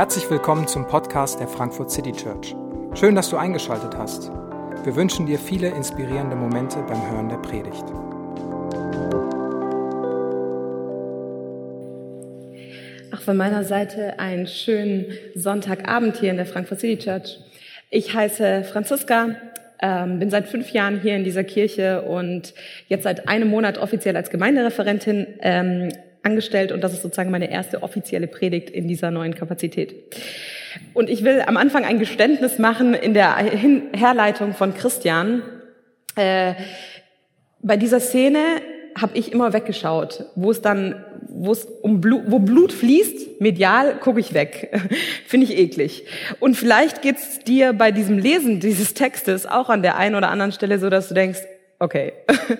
Herzlich 0.00 0.30
willkommen 0.30 0.66
zum 0.66 0.86
Podcast 0.86 1.40
der 1.40 1.46
Frankfurt 1.46 1.90
City 1.90 2.10
Church. 2.12 2.56
Schön, 2.94 3.14
dass 3.14 3.28
du 3.28 3.36
eingeschaltet 3.36 3.96
hast. 3.98 4.30
Wir 4.82 4.96
wünschen 4.96 5.26
dir 5.26 5.38
viele 5.38 5.68
inspirierende 5.68 6.36
Momente 6.36 6.78
beim 6.88 7.10
Hören 7.10 7.28
der 7.28 7.36
Predigt. 7.36 7.84
Auch 13.14 13.20
von 13.20 13.36
meiner 13.36 13.62
Seite 13.64 14.18
einen 14.18 14.46
schönen 14.46 15.06
Sonntagabend 15.34 16.16
hier 16.16 16.30
in 16.30 16.38
der 16.38 16.46
Frankfurt 16.46 16.80
City 16.80 16.96
Church. 16.96 17.38
Ich 17.90 18.14
heiße 18.14 18.64
Franziska, 18.64 19.36
ähm, 19.82 20.18
bin 20.18 20.30
seit 20.30 20.48
fünf 20.48 20.70
Jahren 20.70 21.00
hier 21.00 21.14
in 21.14 21.24
dieser 21.24 21.44
Kirche 21.44 22.02
und 22.02 22.54
jetzt 22.88 23.04
seit 23.04 23.28
einem 23.28 23.48
Monat 23.48 23.78
offiziell 23.78 24.16
als 24.16 24.30
Gemeindereferentin 24.30 25.26
ähm, 25.40 25.90
angestellt 26.22 26.72
und 26.72 26.82
das 26.82 26.92
ist 26.92 27.02
sozusagen 27.02 27.30
meine 27.30 27.50
erste 27.50 27.82
offizielle 27.82 28.26
Predigt 28.26 28.70
in 28.70 28.88
dieser 28.88 29.10
neuen 29.10 29.34
Kapazität. 29.34 29.94
Und 30.94 31.10
ich 31.10 31.24
will 31.24 31.42
am 31.46 31.56
Anfang 31.56 31.84
ein 31.84 31.98
Geständnis 31.98 32.58
machen 32.58 32.94
in 32.94 33.14
der 33.14 33.36
Herleitung 33.36 34.54
von 34.54 34.74
Christian. 34.74 35.42
Äh, 36.16 36.54
bei 37.62 37.76
dieser 37.76 38.00
Szene 38.00 38.38
habe 38.96 39.16
ich 39.16 39.32
immer 39.32 39.52
weggeschaut, 39.52 40.26
wo 40.34 40.50
es 40.50 40.60
dann, 40.60 41.04
wo 41.28 41.52
es 41.52 41.64
um 41.64 42.00
Blut, 42.00 42.24
wo 42.26 42.38
Blut 42.38 42.72
fließt, 42.72 43.40
medial 43.40 43.96
gucke 43.96 44.20
ich 44.20 44.34
weg, 44.34 44.72
finde 45.26 45.46
ich 45.46 45.56
eklig. 45.56 46.06
Und 46.38 46.56
vielleicht 46.56 47.02
geht's 47.02 47.40
dir 47.40 47.72
bei 47.72 47.92
diesem 47.92 48.18
Lesen 48.18 48.60
dieses 48.60 48.94
Textes 48.94 49.46
auch 49.46 49.68
an 49.68 49.82
der 49.82 49.96
einen 49.96 50.14
oder 50.14 50.30
anderen 50.30 50.52
Stelle 50.52 50.78
so, 50.78 50.90
dass 50.90 51.08
du 51.08 51.14
denkst, 51.14 51.40
okay, 51.80 52.12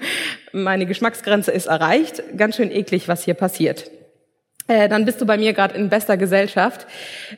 meine 0.53 0.87
Geschmacksgrenze 0.87 1.53
ist 1.53 1.67
erreicht, 1.67 2.23
ganz 2.37 2.57
schön 2.57 2.73
eklig, 2.73 3.07
was 3.07 3.23
hier 3.23 3.35
passiert. 3.35 3.91
Äh, 4.67 4.89
dann 4.89 5.05
bist 5.05 5.21
du 5.21 5.27
bei 5.27 5.37
mir 5.37 5.53
gerade 5.53 5.77
in 5.77 5.89
bester 5.89 6.17
Gesellschaft, 6.17 6.87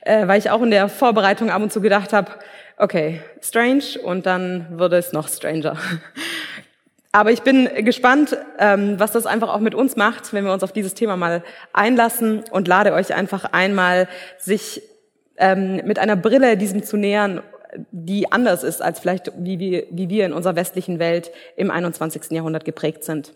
äh, 0.03 0.27
weil 0.27 0.38
ich 0.38 0.50
auch 0.50 0.62
in 0.62 0.70
der 0.70 0.88
Vorbereitung 0.88 1.50
ab 1.50 1.60
und 1.60 1.72
zu 1.72 1.80
gedacht 1.80 2.12
habe, 2.12 2.30
okay, 2.78 3.20
strange 3.41 4.00
und 4.03 4.27
dann 4.27 4.78
wurde 4.78 4.97
es 4.97 5.12
noch 5.12 5.28
stranger. 5.28 5.77
Aber 7.14 7.30
ich 7.30 7.42
bin 7.42 7.69
gespannt, 7.84 8.38
ähm, 8.58 8.98
was 8.98 9.12
das 9.12 9.27
einfach 9.27 9.53
auch 9.53 9.60
mit 9.60 9.75
uns 9.75 9.97
macht, 9.97 10.33
wenn 10.33 10.47
wir 10.47 10.53
uns 10.53 10.62
auf 10.62 10.72
dieses 10.72 10.94
Thema 10.94 11.16
mal 11.16 11.42
einlassen 11.75 12.42
und 12.50 12.69
lade 12.69 12.94
euch 12.94 13.14
einfach 13.14 13.44
einmal, 13.53 14.08
sich 14.38 14.83
ähm, 15.36 15.83
mit 15.84 15.98
einer 15.98 16.16
Brille 16.16 16.56
diesem 16.56 16.84
zu 16.84 16.97
nähern 16.97 17.42
die 17.91 18.31
anders 18.31 18.62
ist 18.62 18.83
als 18.83 19.01
vielleicht, 19.01 19.33
wie 19.39 19.59
wir, 19.59 19.87
wie 19.91 20.09
wir 20.09 20.27
in 20.27 20.33
unserer 20.33 20.56
westlichen 20.56 20.98
Welt 20.98 21.31
im 21.56 21.70
21. 21.70 22.31
Jahrhundert 22.31 22.65
geprägt 22.65 23.05
sind. 23.05 23.34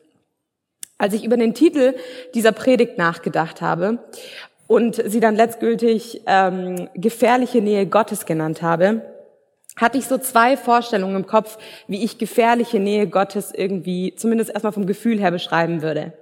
Als 0.98 1.14
ich 1.14 1.24
über 1.24 1.36
den 1.36 1.54
Titel 1.54 1.94
dieser 2.34 2.52
Predigt 2.52 2.98
nachgedacht 2.98 3.60
habe 3.60 3.98
und 4.66 5.02
sie 5.04 5.20
dann 5.20 5.36
letztgültig 5.36 6.22
ähm, 6.26 6.88
gefährliche 6.94 7.60
Nähe 7.60 7.86
Gottes 7.86 8.24
genannt 8.26 8.62
habe, 8.62 9.02
hatte 9.76 9.98
ich 9.98 10.06
so 10.06 10.16
zwei 10.16 10.56
Vorstellungen 10.56 11.16
im 11.16 11.26
Kopf, 11.26 11.58
wie 11.86 12.02
ich 12.02 12.16
gefährliche 12.16 12.80
Nähe 12.80 13.06
Gottes 13.06 13.52
irgendwie, 13.54 14.14
zumindest 14.16 14.50
erstmal 14.50 14.72
vom 14.72 14.86
Gefühl 14.86 15.20
her 15.20 15.30
beschreiben 15.30 15.82
würde. 15.82 16.14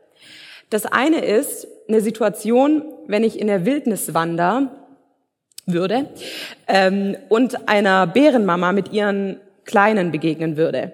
Das 0.70 0.87
eine 0.87 1.25
ist 1.25 1.69
eine 1.89 2.01
Situation, 2.01 2.83
wenn 3.07 3.23
ich 3.23 3.39
in 3.39 3.47
der 3.47 3.65
Wildnis 3.65 4.12
wandere 4.12 4.70
würde 5.67 6.07
ähm, 6.69 7.17
und 7.29 7.69
einer 7.69 8.07
Bärenmama 8.07 8.73
mit 8.73 8.93
ihren 8.93 9.39
Kleinen 9.65 10.12
begegnen 10.12 10.57
würde, 10.57 10.93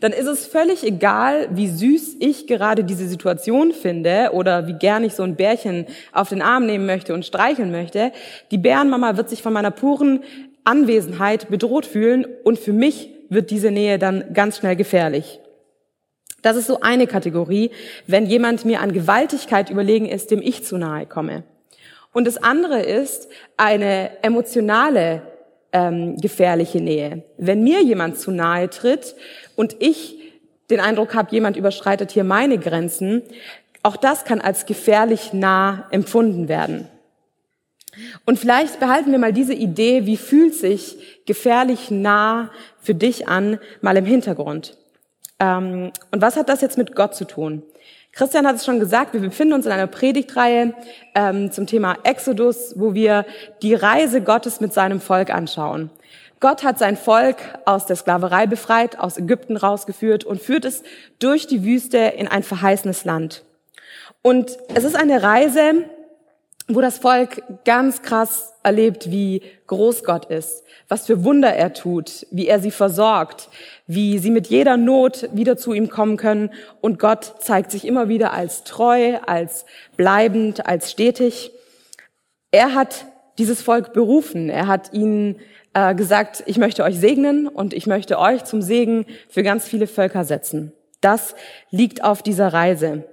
dann 0.00 0.12
ist 0.12 0.26
es 0.26 0.46
völlig 0.46 0.84
egal, 0.84 1.48
wie 1.50 1.68
süß 1.68 2.16
ich 2.20 2.46
gerade 2.46 2.84
diese 2.84 3.08
Situation 3.08 3.72
finde 3.72 4.30
oder 4.32 4.66
wie 4.66 4.74
gern 4.74 5.04
ich 5.04 5.14
so 5.14 5.22
ein 5.22 5.36
Bärchen 5.36 5.86
auf 6.12 6.28
den 6.28 6.42
Arm 6.42 6.66
nehmen 6.66 6.86
möchte 6.86 7.14
und 7.14 7.24
streicheln 7.24 7.72
möchte. 7.72 8.12
Die 8.50 8.58
Bärenmama 8.58 9.16
wird 9.16 9.28
sich 9.28 9.42
von 9.42 9.52
meiner 9.52 9.70
puren 9.70 10.20
Anwesenheit 10.64 11.48
bedroht 11.50 11.86
fühlen 11.86 12.26
und 12.44 12.58
für 12.58 12.72
mich 12.72 13.10
wird 13.28 13.50
diese 13.50 13.70
Nähe 13.70 13.98
dann 13.98 14.32
ganz 14.34 14.58
schnell 14.58 14.76
gefährlich. 14.76 15.40
Das 16.42 16.56
ist 16.56 16.66
so 16.66 16.80
eine 16.80 17.06
Kategorie, 17.06 17.70
wenn 18.06 18.26
jemand 18.26 18.64
mir 18.64 18.80
an 18.80 18.92
Gewaltigkeit 18.92 19.70
überlegen 19.70 20.06
ist, 20.06 20.30
dem 20.30 20.42
ich 20.42 20.64
zu 20.64 20.76
nahe 20.76 21.06
komme. 21.06 21.44
Und 22.12 22.26
das 22.26 22.36
andere 22.42 22.82
ist 22.82 23.28
eine 23.56 24.22
emotionale 24.22 25.22
ähm, 25.72 26.18
gefährliche 26.18 26.80
Nähe. 26.80 27.22
Wenn 27.38 27.62
mir 27.62 27.82
jemand 27.82 28.18
zu 28.18 28.30
nahe 28.30 28.68
tritt 28.68 29.14
und 29.56 29.76
ich 29.80 30.18
den 30.70 30.80
Eindruck 30.80 31.14
habe, 31.14 31.32
jemand 31.32 31.56
überschreitet 31.56 32.10
hier 32.12 32.24
meine 32.24 32.58
Grenzen, 32.58 33.22
auch 33.82 33.96
das 33.96 34.24
kann 34.24 34.40
als 34.40 34.66
gefährlich 34.66 35.32
nah 35.32 35.88
empfunden 35.90 36.48
werden. 36.48 36.88
Und 38.24 38.38
vielleicht 38.38 38.80
behalten 38.80 39.10
wir 39.12 39.18
mal 39.18 39.32
diese 39.32 39.54
Idee, 39.54 40.06
wie 40.06 40.16
fühlt 40.16 40.54
sich 40.54 41.22
gefährlich 41.26 41.90
nah 41.90 42.50
für 42.78 42.94
dich 42.94 43.28
an, 43.28 43.58
mal 43.80 43.96
im 43.96 44.06
Hintergrund. 44.06 44.78
Ähm, 45.38 45.92
und 46.10 46.22
was 46.22 46.36
hat 46.36 46.48
das 46.48 46.60
jetzt 46.60 46.78
mit 46.78 46.94
Gott 46.94 47.14
zu 47.14 47.26
tun? 47.26 47.62
Christian 48.12 48.46
hat 48.46 48.56
es 48.56 48.64
schon 48.66 48.78
gesagt, 48.78 49.14
wir 49.14 49.20
befinden 49.20 49.54
uns 49.54 49.64
in 49.64 49.72
einer 49.72 49.86
Predigtreihe 49.86 50.74
ähm, 51.14 51.50
zum 51.50 51.66
Thema 51.66 51.96
Exodus, 52.02 52.74
wo 52.76 52.92
wir 52.92 53.24
die 53.62 53.74
Reise 53.74 54.20
Gottes 54.20 54.60
mit 54.60 54.74
seinem 54.74 55.00
Volk 55.00 55.30
anschauen. 55.30 55.90
Gott 56.38 56.62
hat 56.62 56.78
sein 56.78 56.96
Volk 56.96 57.36
aus 57.64 57.86
der 57.86 57.96
Sklaverei 57.96 58.46
befreit, 58.46 58.98
aus 58.98 59.16
Ägypten 59.16 59.56
rausgeführt 59.56 60.24
und 60.24 60.42
führt 60.42 60.66
es 60.66 60.82
durch 61.20 61.46
die 61.46 61.64
Wüste 61.64 61.98
in 61.98 62.28
ein 62.28 62.42
verheißenes 62.42 63.04
Land. 63.04 63.44
Und 64.20 64.58
es 64.74 64.84
ist 64.84 64.96
eine 64.96 65.22
Reise, 65.22 65.84
wo 66.74 66.80
das 66.80 66.98
Volk 66.98 67.42
ganz 67.64 68.02
krass 68.02 68.54
erlebt, 68.62 69.10
wie 69.10 69.42
groß 69.66 70.04
Gott 70.04 70.26
ist, 70.26 70.64
was 70.88 71.06
für 71.06 71.24
Wunder 71.24 71.54
er 71.54 71.72
tut, 71.72 72.26
wie 72.30 72.46
er 72.46 72.60
sie 72.60 72.70
versorgt, 72.70 73.48
wie 73.86 74.18
sie 74.18 74.30
mit 74.30 74.46
jeder 74.48 74.76
Not 74.76 75.28
wieder 75.32 75.56
zu 75.56 75.72
ihm 75.72 75.88
kommen 75.88 76.16
können. 76.16 76.50
Und 76.80 76.98
Gott 76.98 77.34
zeigt 77.40 77.70
sich 77.70 77.86
immer 77.86 78.08
wieder 78.08 78.32
als 78.32 78.64
treu, 78.64 79.18
als 79.26 79.64
bleibend, 79.96 80.66
als 80.66 80.90
stetig. 80.90 81.52
Er 82.50 82.74
hat 82.74 83.06
dieses 83.38 83.62
Volk 83.62 83.92
berufen. 83.92 84.48
Er 84.48 84.66
hat 84.66 84.92
ihnen 84.92 85.36
äh, 85.74 85.94
gesagt, 85.94 86.42
ich 86.46 86.58
möchte 86.58 86.84
euch 86.84 86.98
segnen 86.98 87.48
und 87.48 87.72
ich 87.72 87.86
möchte 87.86 88.18
euch 88.18 88.44
zum 88.44 88.62
Segen 88.62 89.06
für 89.28 89.42
ganz 89.42 89.66
viele 89.66 89.86
Völker 89.86 90.24
setzen. 90.24 90.72
Das 91.00 91.34
liegt 91.70 92.04
auf 92.04 92.22
dieser 92.22 92.52
Reise. 92.52 93.04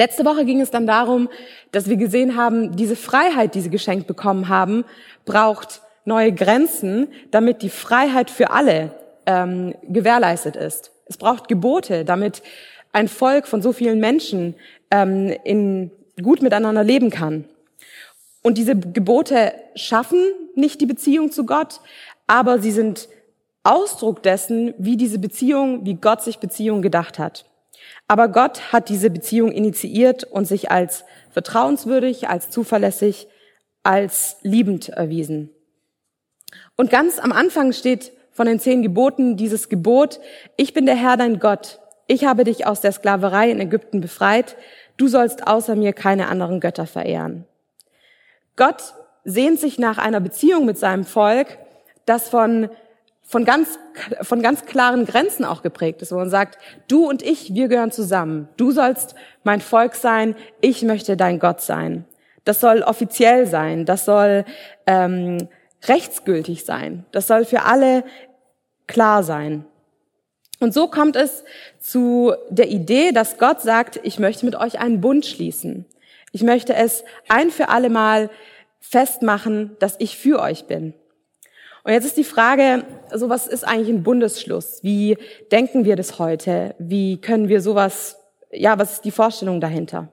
Letzte 0.00 0.24
Woche 0.24 0.46
ging 0.46 0.62
es 0.62 0.70
dann 0.70 0.86
darum, 0.86 1.28
dass 1.72 1.90
wir 1.90 1.98
gesehen 1.98 2.34
haben, 2.34 2.74
diese 2.74 2.96
Freiheit, 2.96 3.54
die 3.54 3.60
sie 3.60 3.68
geschenkt 3.68 4.06
bekommen 4.06 4.48
haben, 4.48 4.86
braucht 5.26 5.82
neue 6.06 6.32
Grenzen, 6.32 7.08
damit 7.30 7.60
die 7.60 7.68
Freiheit 7.68 8.30
für 8.30 8.50
alle 8.50 8.94
ähm, 9.26 9.74
gewährleistet 9.82 10.56
ist. 10.56 10.90
Es 11.04 11.18
braucht 11.18 11.48
Gebote, 11.48 12.06
damit 12.06 12.42
ein 12.92 13.08
Volk 13.08 13.46
von 13.46 13.60
so 13.60 13.74
vielen 13.74 14.00
Menschen 14.00 14.54
ähm, 14.90 15.36
in, 15.44 15.90
gut 16.22 16.40
miteinander 16.40 16.82
leben 16.82 17.10
kann. 17.10 17.44
Und 18.40 18.56
diese 18.56 18.76
Gebote 18.76 19.52
schaffen 19.74 20.24
nicht 20.54 20.80
die 20.80 20.86
Beziehung 20.86 21.30
zu 21.30 21.44
Gott, 21.44 21.82
aber 22.26 22.58
sie 22.58 22.72
sind 22.72 23.10
Ausdruck 23.64 24.22
dessen, 24.22 24.72
wie 24.78 24.96
diese 24.96 25.18
Beziehung, 25.18 25.84
wie 25.84 25.96
Gott 25.96 26.22
sich 26.22 26.38
Beziehung 26.38 26.80
gedacht 26.80 27.18
hat. 27.18 27.44
Aber 28.08 28.28
Gott 28.28 28.72
hat 28.72 28.88
diese 28.88 29.10
Beziehung 29.10 29.52
initiiert 29.52 30.24
und 30.24 30.46
sich 30.46 30.70
als 30.70 31.04
vertrauenswürdig, 31.30 32.28
als 32.28 32.50
zuverlässig, 32.50 33.28
als 33.82 34.36
liebend 34.42 34.88
erwiesen. 34.90 35.50
Und 36.76 36.90
ganz 36.90 37.18
am 37.18 37.32
Anfang 37.32 37.72
steht 37.72 38.12
von 38.32 38.46
den 38.46 38.58
zehn 38.58 38.82
Geboten 38.82 39.36
dieses 39.36 39.68
Gebot, 39.68 40.20
ich 40.56 40.72
bin 40.72 40.86
der 40.86 40.96
Herr 40.96 41.16
dein 41.16 41.38
Gott, 41.38 41.80
ich 42.06 42.24
habe 42.24 42.44
dich 42.44 42.66
aus 42.66 42.80
der 42.80 42.92
Sklaverei 42.92 43.50
in 43.50 43.60
Ägypten 43.60 44.00
befreit, 44.00 44.56
du 44.96 45.08
sollst 45.08 45.46
außer 45.46 45.76
mir 45.76 45.92
keine 45.92 46.28
anderen 46.28 46.60
Götter 46.60 46.86
verehren. 46.86 47.44
Gott 48.56 48.94
sehnt 49.24 49.60
sich 49.60 49.78
nach 49.78 49.98
einer 49.98 50.20
Beziehung 50.20 50.64
mit 50.64 50.78
seinem 50.78 51.04
Volk, 51.04 51.58
das 52.06 52.28
von 52.28 52.70
von 53.30 53.44
ganz, 53.44 53.78
von 54.22 54.42
ganz 54.42 54.64
klaren 54.64 55.06
Grenzen 55.06 55.44
auch 55.44 55.62
geprägt 55.62 56.02
ist, 56.02 56.10
wo 56.10 56.16
man 56.16 56.30
sagt, 56.30 56.58
du 56.88 57.08
und 57.08 57.22
ich, 57.22 57.54
wir 57.54 57.68
gehören 57.68 57.92
zusammen. 57.92 58.48
Du 58.56 58.72
sollst 58.72 59.14
mein 59.44 59.60
Volk 59.60 59.94
sein, 59.94 60.34
ich 60.60 60.82
möchte 60.82 61.16
dein 61.16 61.38
Gott 61.38 61.60
sein. 61.60 62.06
Das 62.44 62.58
soll 62.58 62.82
offiziell 62.82 63.46
sein, 63.46 63.86
das 63.86 64.04
soll 64.04 64.44
ähm, 64.84 65.48
rechtsgültig 65.86 66.64
sein, 66.64 67.06
das 67.12 67.28
soll 67.28 67.44
für 67.44 67.62
alle 67.62 68.02
klar 68.88 69.22
sein. 69.22 69.64
Und 70.58 70.74
so 70.74 70.88
kommt 70.88 71.14
es 71.14 71.44
zu 71.78 72.32
der 72.48 72.68
Idee, 72.68 73.12
dass 73.12 73.38
Gott 73.38 73.60
sagt, 73.60 74.00
ich 74.02 74.18
möchte 74.18 74.44
mit 74.44 74.56
euch 74.56 74.80
einen 74.80 75.00
Bund 75.00 75.24
schließen. 75.24 75.84
Ich 76.32 76.42
möchte 76.42 76.74
es 76.74 77.04
ein 77.28 77.52
für 77.52 77.68
alle 77.68 77.90
Mal 77.90 78.28
festmachen, 78.80 79.76
dass 79.78 79.94
ich 80.00 80.18
für 80.18 80.40
euch 80.40 80.64
bin. 80.64 80.94
Und 81.82 81.92
jetzt 81.92 82.04
ist 82.04 82.16
die 82.16 82.24
Frage, 82.24 82.84
so 83.14 83.28
was 83.28 83.46
ist 83.46 83.64
eigentlich 83.64 83.88
ein 83.88 84.02
Bundesschluss? 84.02 84.82
Wie 84.82 85.16
denken 85.50 85.84
wir 85.84 85.96
das 85.96 86.18
heute? 86.18 86.74
Wie 86.78 87.20
können 87.20 87.48
wir 87.48 87.60
sowas, 87.60 88.16
ja, 88.50 88.78
was 88.78 88.94
ist 88.94 89.04
die 89.04 89.10
Vorstellung 89.10 89.60
dahinter? 89.60 90.08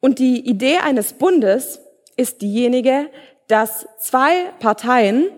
Und 0.00 0.18
die 0.18 0.46
Idee 0.48 0.78
eines 0.78 1.12
Bundes 1.14 1.80
ist 2.16 2.42
diejenige, 2.42 3.10
dass 3.48 3.86
zwei 3.98 4.50
Parteien 4.60 5.30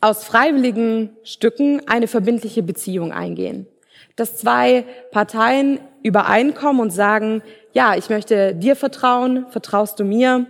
aus 0.00 0.24
freiwilligen 0.24 1.16
Stücken 1.24 1.86
eine 1.88 2.08
verbindliche 2.08 2.62
Beziehung 2.62 3.12
eingehen. 3.12 3.66
Dass 4.14 4.36
zwei 4.36 4.84
Parteien 5.10 5.80
übereinkommen 6.02 6.80
und 6.80 6.90
sagen, 6.90 7.42
ja, 7.72 7.96
ich 7.96 8.08
möchte 8.08 8.54
dir 8.54 8.76
vertrauen, 8.76 9.46
vertraust 9.50 9.98
du 10.00 10.04
mir, 10.04 10.46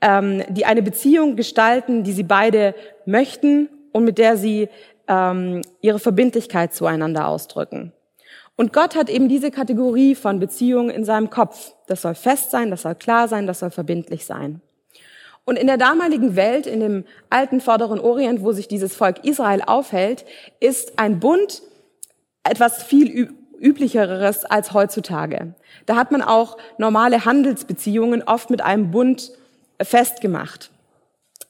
ähm, 0.00 0.42
die 0.48 0.64
eine 0.64 0.82
Beziehung 0.82 1.36
gestalten, 1.36 2.04
die 2.04 2.12
sie 2.12 2.22
beide 2.22 2.74
möchten 3.06 3.68
und 3.92 4.04
mit 4.04 4.18
der 4.18 4.36
sie 4.36 4.68
ähm, 5.08 5.62
ihre 5.80 5.98
Verbindlichkeit 5.98 6.74
zueinander 6.74 7.28
ausdrücken. 7.28 7.92
Und 8.56 8.72
Gott 8.72 8.96
hat 8.96 9.08
eben 9.08 9.28
diese 9.28 9.50
Kategorie 9.50 10.14
von 10.14 10.40
Beziehungen 10.40 10.90
in 10.90 11.04
seinem 11.04 11.30
Kopf. 11.30 11.74
Das 11.86 12.02
soll 12.02 12.14
fest 12.14 12.50
sein, 12.50 12.70
das 12.70 12.82
soll 12.82 12.96
klar 12.96 13.28
sein, 13.28 13.46
das 13.46 13.60
soll 13.60 13.70
verbindlich 13.70 14.26
sein. 14.26 14.60
Und 15.44 15.56
in 15.56 15.66
der 15.66 15.78
damaligen 15.78 16.36
Welt, 16.36 16.66
in 16.66 16.80
dem 16.80 17.04
alten 17.30 17.60
Vorderen 17.60 18.00
Orient, 18.00 18.42
wo 18.42 18.52
sich 18.52 18.68
dieses 18.68 18.94
Volk 18.94 19.24
Israel 19.24 19.62
aufhält, 19.64 20.26
ist 20.60 20.98
ein 20.98 21.20
Bund 21.20 21.62
etwas 22.42 22.82
viel 22.82 23.30
üblicheres 23.58 24.44
als 24.44 24.72
heutzutage. 24.72 25.54
Da 25.86 25.96
hat 25.96 26.12
man 26.12 26.22
auch 26.22 26.58
normale 26.78 27.24
Handelsbeziehungen 27.24 28.22
oft 28.24 28.50
mit 28.50 28.60
einem 28.60 28.90
Bund 28.90 29.32
festgemacht. 29.80 30.70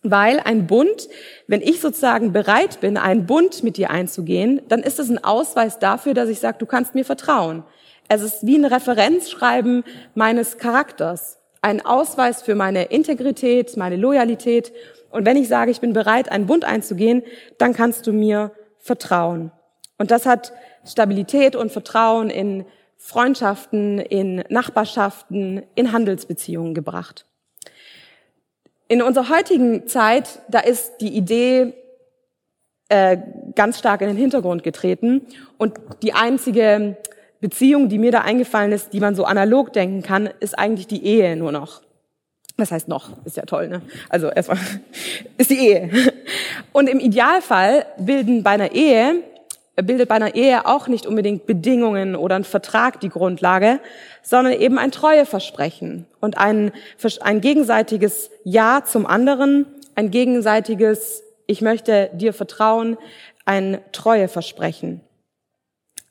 Weil 0.03 0.41
ein 0.41 0.67
Bund, 0.67 1.09
wenn 1.49 1.61
ich 1.61 1.81
sozusagen 1.81 2.33
bereit 2.33 2.81
bin, 2.81 2.97
einen 2.97 3.27
Bund 3.27 3.65
mit 3.65 3.77
dir 3.77 3.91
einzugehen, 3.91 4.63
dann 4.69 4.83
ist 4.83 4.99
es 4.99 5.09
ein 5.09 5.23
Ausweis 5.23 5.79
dafür, 5.79 6.15
dass 6.15 6.29
ich 6.29 6.39
sage, 6.39 6.59
du 6.59 6.67
kannst 6.67 6.95
mir 6.95 7.05
vertrauen. 7.05 7.65
Es 8.09 8.23
ist 8.23 8.47
wie 8.47 8.57
ein 8.57 8.65
Referenzschreiben 8.65 9.85
meines 10.15 10.59
Charakters 10.59 11.39
ein 11.61 11.85
Ausweis 11.85 12.43
für 12.43 12.55
meine 12.55 12.85
Integrität, 12.85 13.77
meine 13.77 13.97
Loyalität. 13.97 14.73
Und 15.11 15.27
wenn 15.27 15.37
ich 15.37 15.49
sage, 15.49 15.71
ich 15.71 15.81
bin 15.81 15.93
bereit, 15.93 16.31
einen 16.31 16.47
Bund 16.47 16.65
einzugehen, 16.65 17.23
dann 17.59 17.73
kannst 17.73 18.07
du 18.07 18.13
mir 18.13 18.53
vertrauen. 18.79 19.51
Und 19.99 20.11
das 20.11 20.27
hat 20.27 20.53
Stabilität 20.85 21.57
und 21.57 21.73
Vertrauen 21.73 22.31
in 22.31 22.65
Freundschaften, 22.97 23.99
in 23.99 24.45
Nachbarschaften, 24.49 25.63
in 25.75 25.93
Handelsbeziehungen 25.93 26.75
gebracht. 26.75 27.27
In 28.89 29.03
unserer 29.03 29.29
heutigen 29.29 29.87
Zeit, 29.87 30.41
da 30.49 30.61
ist 30.61 30.99
die 31.01 31.15
Idee 31.15 31.75
äh, 32.89 33.19
ganz 33.55 33.79
stark 33.79 34.01
in 34.01 34.09
den 34.09 34.17
Hintergrund 34.17 34.63
getreten 34.63 35.27
und 35.59 35.75
die 36.03 36.15
einzige 36.15 36.97
Beziehung, 37.41 37.91
die 37.91 37.99
mir 37.99 38.11
da 38.11 38.23
eingefallen 38.23 38.73
ist, 38.73 38.95
die 38.95 39.01
man 39.01 39.15
so 39.15 39.25
analog 39.25 39.75
denken 39.75 40.03
kann, 40.03 40.29
ist 40.41 40.59
eigentlich 40.59 40.87
die 40.87 41.05
Ehe 41.05 41.37
nur 41.37 41.53
noch. 41.53 41.83
Das 42.57 42.73
heißt 42.73 42.89
noch, 42.89 43.11
ist 43.25 43.37
ja 43.37 43.45
toll, 43.45 43.69
ne? 43.69 43.83
Also 44.09 44.29
erstmal 44.31 44.59
ist 45.37 45.51
die 45.51 45.69
Ehe. 45.69 45.91
Und 46.73 46.89
im 46.89 46.99
Idealfall 46.99 47.87
bilden 47.99 48.43
bei 48.43 48.51
einer 48.51 48.73
Ehe 48.73 49.23
bildet 49.83 50.09
bei 50.09 50.17
einer 50.17 50.35
Ehe 50.35 50.67
auch 50.67 50.89
nicht 50.89 51.07
unbedingt 51.07 51.47
Bedingungen 51.47 52.17
oder 52.17 52.37
ein 52.37 52.45
Vertrag 52.45 53.01
die 53.01 53.09
Grundlage, 53.09 53.81
sondern 54.23 54.55
eben 54.55 54.79
ein 54.79 54.91
Treueversprechen 54.91 56.07
und 56.21 56.39
ein, 56.39 56.73
ein 57.21 57.41
gegenseitiges 57.41 58.31
Ja 58.45 58.83
zum 58.85 59.07
anderen, 59.07 59.67
ein 59.95 60.11
gegenseitiges 60.11 61.23
Ich 61.47 61.61
möchte 61.61 62.11
dir 62.15 62.33
vertrauen, 62.33 62.99
ein 63.45 63.79
Treueversprechen. 63.93 65.01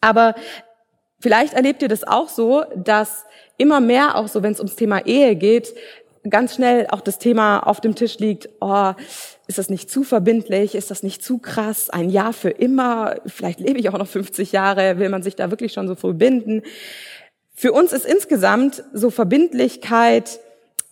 Aber 0.02 0.36
Vielleicht 1.20 1.54
erlebt 1.54 1.82
ihr 1.82 1.88
das 1.88 2.04
auch 2.04 2.30
so, 2.30 2.64
dass 2.76 3.26
immer 3.58 3.80
mehr 3.80 4.16
auch 4.16 4.28
so, 4.28 4.44
wenn 4.44 4.52
es 4.52 4.60
ums 4.60 4.76
Thema 4.76 5.06
Ehe 5.06 5.36
geht, 5.36 5.74
ganz 6.30 6.56
schnell 6.56 6.88
auch 6.90 7.02
das 7.02 7.20
Thema 7.20 7.60
auf 7.60 7.82
dem 7.82 7.96
Tisch 7.96 8.20
liegt, 8.20 8.50
oh, 8.62 8.94
ist 9.48 9.58
das 9.58 9.70
nicht 9.70 9.90
zu 9.90 10.04
verbindlich, 10.04 10.76
ist 10.76 10.92
das 10.92 11.04
nicht 11.04 11.24
zu 11.24 11.38
krass, 11.38 11.90
ein 11.90 12.10
Jahr 12.10 12.34
für 12.34 12.50
immer, 12.50 13.16
vielleicht 13.26 13.60
lebe 13.60 13.80
ich 13.80 13.90
auch 13.90 13.98
noch 13.98 14.08
50 14.08 14.52
Jahre, 14.52 15.00
will 15.00 15.10
man 15.10 15.24
sich 15.24 15.36
da 15.36 15.52
wirklich 15.52 15.74
schon 15.74 15.88
so 15.88 15.96
früh 15.96 16.14
binden. 16.14 16.64
Für 17.54 17.72
uns 17.72 17.94
ist 17.94 18.06
insgesamt 18.06 18.84
so 18.94 19.10
Verbindlichkeit 19.10 20.40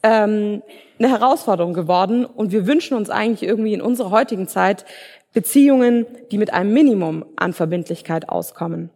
ähm, 0.06 0.62
eine 1.00 1.10
Herausforderung 1.10 1.74
geworden. 1.74 2.26
Und 2.26 2.52
wir 2.52 2.68
wünschen 2.68 2.96
uns 2.96 3.10
eigentlich 3.10 3.44
irgendwie 3.44 3.74
in 3.74 3.82
unserer 3.82 4.12
heutigen 4.12 4.48
Zeit 4.48 4.86
Beziehungen, 5.34 6.06
die 6.32 6.38
mit 6.38 6.54
einem 6.54 6.74
Minimum 6.74 7.26
an 7.36 7.54
Verbindlichkeit 7.54 8.30
auskommen. 8.30 8.90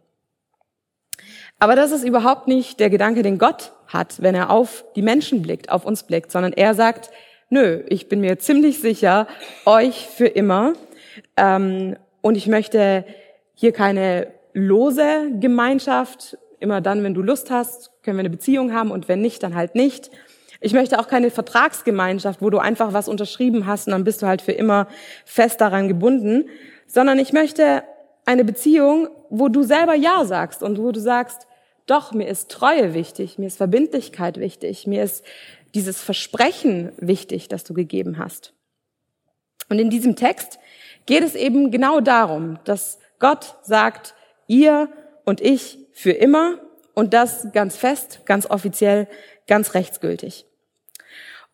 Aber 1.60 1.76
das 1.76 1.92
ist 1.92 2.04
überhaupt 2.04 2.48
nicht 2.48 2.80
der 2.80 2.88
Gedanke, 2.88 3.22
den 3.22 3.38
Gott 3.38 3.72
hat, 3.86 4.22
wenn 4.22 4.34
er 4.34 4.48
auf 4.48 4.84
die 4.96 5.02
Menschen 5.02 5.42
blickt, 5.42 5.70
auf 5.70 5.84
uns 5.84 6.04
blickt, 6.04 6.32
sondern 6.32 6.54
er 6.54 6.74
sagt, 6.74 7.10
nö, 7.50 7.82
ich 7.88 8.08
bin 8.08 8.20
mir 8.20 8.38
ziemlich 8.38 8.80
sicher, 8.80 9.26
euch 9.66 10.08
für 10.08 10.26
immer. 10.26 10.72
Ähm, 11.36 11.96
und 12.22 12.36
ich 12.36 12.46
möchte 12.46 13.04
hier 13.54 13.72
keine 13.72 14.28
lose 14.54 15.30
Gemeinschaft. 15.38 16.38
Immer 16.60 16.80
dann, 16.80 17.04
wenn 17.04 17.14
du 17.14 17.20
Lust 17.20 17.50
hast, 17.50 17.90
können 18.02 18.16
wir 18.16 18.20
eine 18.20 18.30
Beziehung 18.30 18.72
haben 18.72 18.90
und 18.90 19.08
wenn 19.08 19.20
nicht, 19.20 19.42
dann 19.42 19.54
halt 19.54 19.74
nicht. 19.74 20.10
Ich 20.62 20.72
möchte 20.72 20.98
auch 20.98 21.08
keine 21.08 21.30
Vertragsgemeinschaft, 21.30 22.40
wo 22.40 22.48
du 22.48 22.58
einfach 22.58 22.94
was 22.94 23.08
unterschrieben 23.08 23.66
hast 23.66 23.86
und 23.86 23.92
dann 23.92 24.04
bist 24.04 24.22
du 24.22 24.26
halt 24.26 24.40
für 24.40 24.52
immer 24.52 24.86
fest 25.26 25.60
daran 25.60 25.88
gebunden, 25.88 26.48
sondern 26.86 27.18
ich 27.18 27.34
möchte 27.34 27.82
eine 28.24 28.44
Beziehung, 28.44 29.08
wo 29.28 29.48
du 29.48 29.62
selber 29.62 29.94
Ja 29.94 30.24
sagst 30.24 30.62
und 30.62 30.78
wo 30.78 30.92
du 30.92 31.00
sagst, 31.00 31.46
doch, 31.86 32.12
mir 32.12 32.28
ist 32.28 32.50
Treue 32.50 32.94
wichtig, 32.94 33.38
mir 33.38 33.46
ist 33.46 33.56
Verbindlichkeit 33.56 34.38
wichtig, 34.38 34.86
mir 34.86 35.02
ist 35.02 35.24
dieses 35.74 36.00
Versprechen 36.00 36.92
wichtig, 36.98 37.48
das 37.48 37.64
du 37.64 37.74
gegeben 37.74 38.18
hast. 38.18 38.52
Und 39.68 39.78
in 39.78 39.90
diesem 39.90 40.16
Text 40.16 40.58
geht 41.06 41.22
es 41.22 41.34
eben 41.34 41.70
genau 41.70 42.00
darum, 42.00 42.58
dass 42.64 42.98
Gott 43.18 43.56
sagt, 43.62 44.14
ihr 44.46 44.88
und 45.24 45.40
ich 45.40 45.78
für 45.92 46.12
immer 46.12 46.58
und 46.94 47.14
das 47.14 47.52
ganz 47.52 47.76
fest, 47.76 48.20
ganz 48.24 48.46
offiziell, 48.46 49.06
ganz 49.46 49.74
rechtsgültig. 49.74 50.46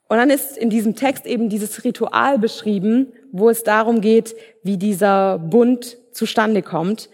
Und 0.08 0.18
dann 0.18 0.30
ist 0.30 0.56
in 0.56 0.70
diesem 0.70 0.94
Text 0.94 1.26
eben 1.26 1.48
dieses 1.48 1.84
Ritual 1.84 2.38
beschrieben, 2.38 3.12
wo 3.32 3.50
es 3.50 3.64
darum 3.64 4.00
geht, 4.00 4.36
wie 4.62 4.76
dieser 4.76 5.38
Bund 5.38 5.98
zustande 6.12 6.62
kommt 6.62 7.10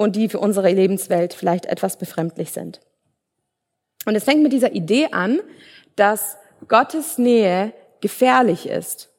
und 0.00 0.16
die 0.16 0.30
für 0.30 0.38
unsere 0.38 0.70
Lebenswelt 0.72 1.34
vielleicht 1.34 1.66
etwas 1.66 1.98
befremdlich 1.98 2.52
sind. 2.52 2.80
Und 4.06 4.14
es 4.14 4.24
fängt 4.24 4.42
mit 4.42 4.54
dieser 4.54 4.72
Idee 4.72 5.08
an, 5.12 5.40
dass 5.94 6.38
Gottes 6.68 7.18
Nähe 7.18 7.74
gefährlich 8.00 8.66
ist. 8.66 9.10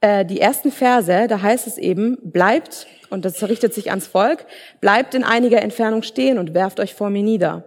Äh, 0.00 0.24
die 0.24 0.40
ersten 0.40 0.70
Verse, 0.70 1.26
da 1.26 1.42
heißt 1.42 1.66
es 1.66 1.78
eben, 1.78 2.16
bleibt, 2.22 2.86
und 3.10 3.24
das 3.24 3.42
richtet 3.42 3.74
sich 3.74 3.90
ans 3.90 4.06
Volk, 4.06 4.46
bleibt 4.80 5.16
in 5.16 5.24
einiger 5.24 5.60
Entfernung 5.60 6.04
stehen 6.04 6.38
und 6.38 6.54
werft 6.54 6.78
euch 6.78 6.94
vor 6.94 7.10
mir 7.10 7.24
nieder. 7.24 7.64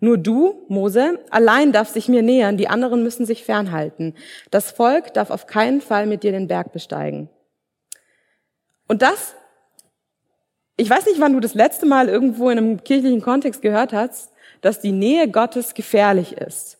Nur 0.00 0.16
du, 0.16 0.64
Mose, 0.68 1.18
allein 1.28 1.72
darf 1.72 1.90
sich 1.90 2.08
mir 2.08 2.22
nähern, 2.22 2.56
die 2.56 2.68
anderen 2.68 3.02
müssen 3.02 3.26
sich 3.26 3.44
fernhalten. 3.44 4.14
Das 4.50 4.70
Volk 4.70 5.12
darf 5.12 5.28
auf 5.28 5.46
keinen 5.46 5.82
Fall 5.82 6.06
mit 6.06 6.22
dir 6.22 6.32
den 6.32 6.48
Berg 6.48 6.72
besteigen. 6.72 7.28
Und 8.86 9.02
das 9.02 9.34
ich 10.78 10.88
weiß 10.88 11.06
nicht, 11.06 11.20
wann 11.20 11.32
du 11.32 11.40
das 11.40 11.54
letzte 11.54 11.86
Mal 11.86 12.08
irgendwo 12.08 12.48
in 12.50 12.56
einem 12.56 12.84
kirchlichen 12.84 13.20
Kontext 13.20 13.62
gehört 13.62 13.92
hast, 13.92 14.30
dass 14.60 14.80
die 14.80 14.92
Nähe 14.92 15.28
Gottes 15.28 15.74
gefährlich 15.74 16.32
ist. 16.32 16.78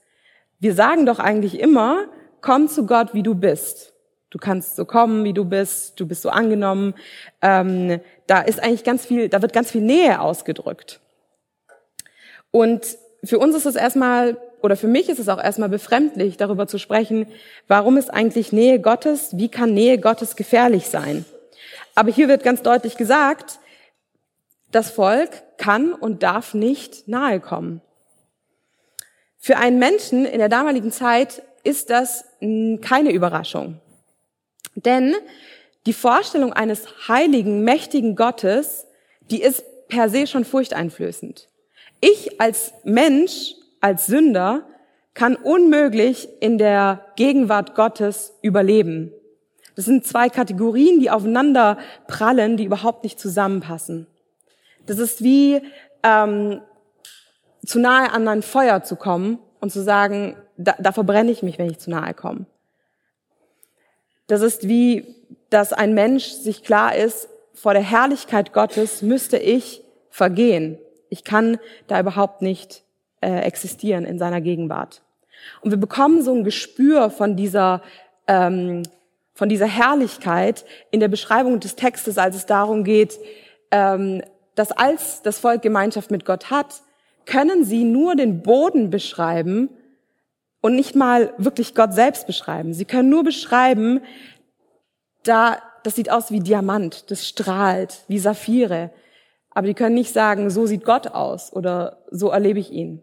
Wir 0.60 0.72
sagen 0.74 1.04
doch 1.04 1.18
eigentlich 1.18 1.58
immer, 1.58 2.04
komm 2.40 2.68
zu 2.68 2.86
Gott, 2.86 3.12
wie 3.12 3.24
du 3.24 3.34
bist. 3.34 3.92
Du 4.30 4.38
kannst 4.38 4.76
so 4.76 4.84
kommen, 4.84 5.24
wie 5.24 5.32
du 5.32 5.44
bist, 5.44 5.98
du 5.98 6.06
bist 6.06 6.22
so 6.22 6.28
angenommen. 6.28 6.94
Ähm, 7.42 8.00
da 8.28 8.40
ist 8.40 8.62
eigentlich 8.62 8.84
ganz 8.84 9.04
viel, 9.04 9.28
da 9.28 9.42
wird 9.42 9.52
ganz 9.52 9.72
viel 9.72 9.80
Nähe 9.80 10.20
ausgedrückt. 10.20 11.00
Und 12.52 12.98
für 13.24 13.40
uns 13.40 13.56
ist 13.56 13.66
es 13.66 13.74
erstmal, 13.74 14.36
oder 14.62 14.76
für 14.76 14.86
mich 14.86 15.08
ist 15.08 15.18
es 15.18 15.28
auch 15.28 15.42
erstmal 15.42 15.70
befremdlich, 15.70 16.36
darüber 16.36 16.68
zu 16.68 16.78
sprechen, 16.78 17.26
warum 17.66 17.96
ist 17.96 18.10
eigentlich 18.14 18.52
Nähe 18.52 18.80
Gottes, 18.80 19.36
wie 19.36 19.48
kann 19.48 19.74
Nähe 19.74 19.98
Gottes 19.98 20.36
gefährlich 20.36 20.88
sein? 20.88 21.24
Aber 21.96 22.12
hier 22.12 22.28
wird 22.28 22.44
ganz 22.44 22.62
deutlich 22.62 22.96
gesagt, 22.96 23.58
das 24.70 24.90
Volk 24.90 25.30
kann 25.56 25.92
und 25.92 26.22
darf 26.22 26.54
nicht 26.54 27.08
nahe 27.08 27.40
kommen. 27.40 27.80
Für 29.38 29.56
einen 29.56 29.78
Menschen 29.78 30.24
in 30.26 30.38
der 30.38 30.48
damaligen 30.48 30.90
Zeit 30.90 31.42
ist 31.64 31.90
das 31.90 32.24
keine 32.40 33.12
Überraschung. 33.12 33.80
Denn 34.74 35.14
die 35.86 35.92
Vorstellung 35.92 36.52
eines 36.52 37.08
heiligen, 37.08 37.64
mächtigen 37.64 38.16
Gottes, 38.16 38.86
die 39.30 39.40
ist 39.40 39.64
per 39.88 40.08
se 40.08 40.26
schon 40.26 40.44
furchteinflößend. 40.44 41.48
Ich 42.00 42.40
als 42.40 42.72
Mensch, 42.84 43.54
als 43.80 44.06
Sünder, 44.06 44.66
kann 45.14 45.34
unmöglich 45.34 46.28
in 46.40 46.58
der 46.58 47.06
Gegenwart 47.16 47.74
Gottes 47.74 48.34
überleben. 48.42 49.12
Das 49.74 49.84
sind 49.84 50.06
zwei 50.06 50.28
Kategorien, 50.28 51.00
die 51.00 51.10
aufeinander 51.10 51.78
prallen, 52.06 52.56
die 52.56 52.64
überhaupt 52.64 53.02
nicht 53.04 53.18
zusammenpassen. 53.18 54.06
Das 54.88 54.98
ist 54.98 55.22
wie 55.22 55.60
ähm, 56.02 56.60
zu 57.64 57.78
nahe 57.78 58.10
an 58.10 58.26
ein 58.28 58.42
Feuer 58.42 58.82
zu 58.82 58.96
kommen 58.96 59.38
und 59.60 59.70
zu 59.70 59.82
sagen, 59.82 60.36
da, 60.56 60.74
da 60.78 60.92
verbrenne 60.92 61.30
ich 61.30 61.42
mich, 61.42 61.58
wenn 61.58 61.70
ich 61.70 61.78
zu 61.78 61.90
nahe 61.90 62.14
komme. 62.14 62.46
Das 64.26 64.42
ist 64.42 64.68
wie, 64.68 65.14
dass 65.50 65.72
ein 65.72 65.94
Mensch 65.94 66.24
sich 66.26 66.62
klar 66.62 66.94
ist, 66.94 67.28
vor 67.54 67.72
der 67.72 67.82
Herrlichkeit 67.82 68.52
Gottes 68.52 69.02
müsste 69.02 69.36
ich 69.36 69.82
vergehen. 70.10 70.78
Ich 71.10 71.24
kann 71.24 71.58
da 71.86 71.98
überhaupt 72.00 72.42
nicht 72.42 72.84
äh, 73.20 73.40
existieren 73.40 74.04
in 74.04 74.18
seiner 74.18 74.40
Gegenwart. 74.40 75.02
Und 75.60 75.70
wir 75.70 75.78
bekommen 75.78 76.22
so 76.22 76.32
ein 76.34 76.44
Gespür 76.44 77.10
von 77.10 77.36
dieser, 77.36 77.82
ähm, 78.26 78.82
von 79.34 79.48
dieser 79.48 79.66
Herrlichkeit 79.66 80.64
in 80.90 81.00
der 81.00 81.08
Beschreibung 81.08 81.60
des 81.60 81.76
Textes, 81.76 82.18
als 82.18 82.36
es 82.36 82.46
darum 82.46 82.84
geht, 82.84 83.18
ähm, 83.70 84.22
dass 84.58 84.72
als 84.72 85.22
das 85.22 85.38
Volk 85.38 85.62
Gemeinschaft 85.62 86.10
mit 86.10 86.24
Gott 86.24 86.50
hat, 86.50 86.82
können 87.26 87.64
sie 87.64 87.84
nur 87.84 88.16
den 88.16 88.42
Boden 88.42 88.90
beschreiben 88.90 89.68
und 90.60 90.74
nicht 90.74 90.96
mal 90.96 91.32
wirklich 91.38 91.74
Gott 91.76 91.94
selbst 91.94 92.26
beschreiben. 92.26 92.72
Sie 92.72 92.84
können 92.84 93.08
nur 93.08 93.22
beschreiben, 93.22 94.00
da, 95.22 95.58
das 95.84 95.94
sieht 95.94 96.10
aus 96.10 96.32
wie 96.32 96.40
Diamant, 96.40 97.10
das 97.10 97.28
strahlt, 97.28 98.04
wie 98.08 98.18
Saphire. 98.18 98.90
Aber 99.50 99.68
die 99.68 99.74
können 99.74 99.94
nicht 99.94 100.12
sagen, 100.12 100.50
so 100.50 100.66
sieht 100.66 100.84
Gott 100.84 101.08
aus 101.08 101.52
oder 101.52 102.02
so 102.10 102.30
erlebe 102.30 102.58
ich 102.58 102.72
ihn. 102.72 103.02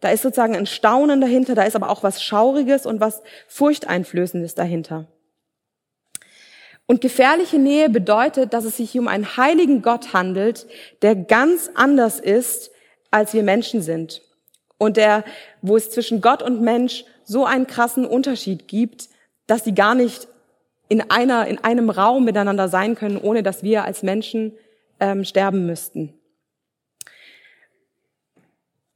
Da 0.00 0.10
ist 0.10 0.22
sozusagen 0.22 0.56
ein 0.56 0.66
Staunen 0.66 1.20
dahinter, 1.20 1.54
da 1.54 1.62
ist 1.62 1.76
aber 1.76 1.90
auch 1.90 2.02
was 2.02 2.22
Schauriges 2.22 2.86
und 2.86 3.00
was 3.00 3.22
Furchteinflößendes 3.46 4.54
dahinter. 4.56 5.06
Und 6.90 7.00
gefährliche 7.00 7.60
Nähe 7.60 7.88
bedeutet, 7.88 8.52
dass 8.52 8.64
es 8.64 8.78
sich 8.78 8.98
um 8.98 9.06
einen 9.06 9.36
heiligen 9.36 9.80
Gott 9.80 10.12
handelt, 10.12 10.66
der 11.02 11.14
ganz 11.14 11.70
anders 11.76 12.18
ist, 12.18 12.72
als 13.12 13.32
wir 13.32 13.44
Menschen 13.44 13.80
sind. 13.80 14.22
Und 14.76 14.96
der, 14.96 15.22
wo 15.62 15.76
es 15.76 15.92
zwischen 15.92 16.20
Gott 16.20 16.42
und 16.42 16.62
Mensch 16.62 17.04
so 17.22 17.46
einen 17.46 17.68
krassen 17.68 18.04
Unterschied 18.04 18.66
gibt, 18.66 19.08
dass 19.46 19.62
sie 19.62 19.72
gar 19.72 19.94
nicht 19.94 20.26
in 20.88 21.12
einer, 21.12 21.46
in 21.46 21.62
einem 21.62 21.90
Raum 21.90 22.24
miteinander 22.24 22.68
sein 22.68 22.96
können, 22.96 23.18
ohne 23.18 23.44
dass 23.44 23.62
wir 23.62 23.84
als 23.84 24.02
Menschen 24.02 24.54
ähm, 24.98 25.24
sterben 25.24 25.66
müssten. 25.66 26.12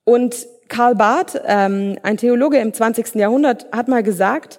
Und 0.02 0.48
Karl 0.66 0.96
Barth, 0.96 1.40
ähm, 1.46 1.96
ein 2.02 2.16
Theologe 2.16 2.58
im 2.58 2.72
20. 2.72 3.14
Jahrhundert, 3.14 3.70
hat 3.70 3.86
mal 3.86 4.02
gesagt, 4.02 4.58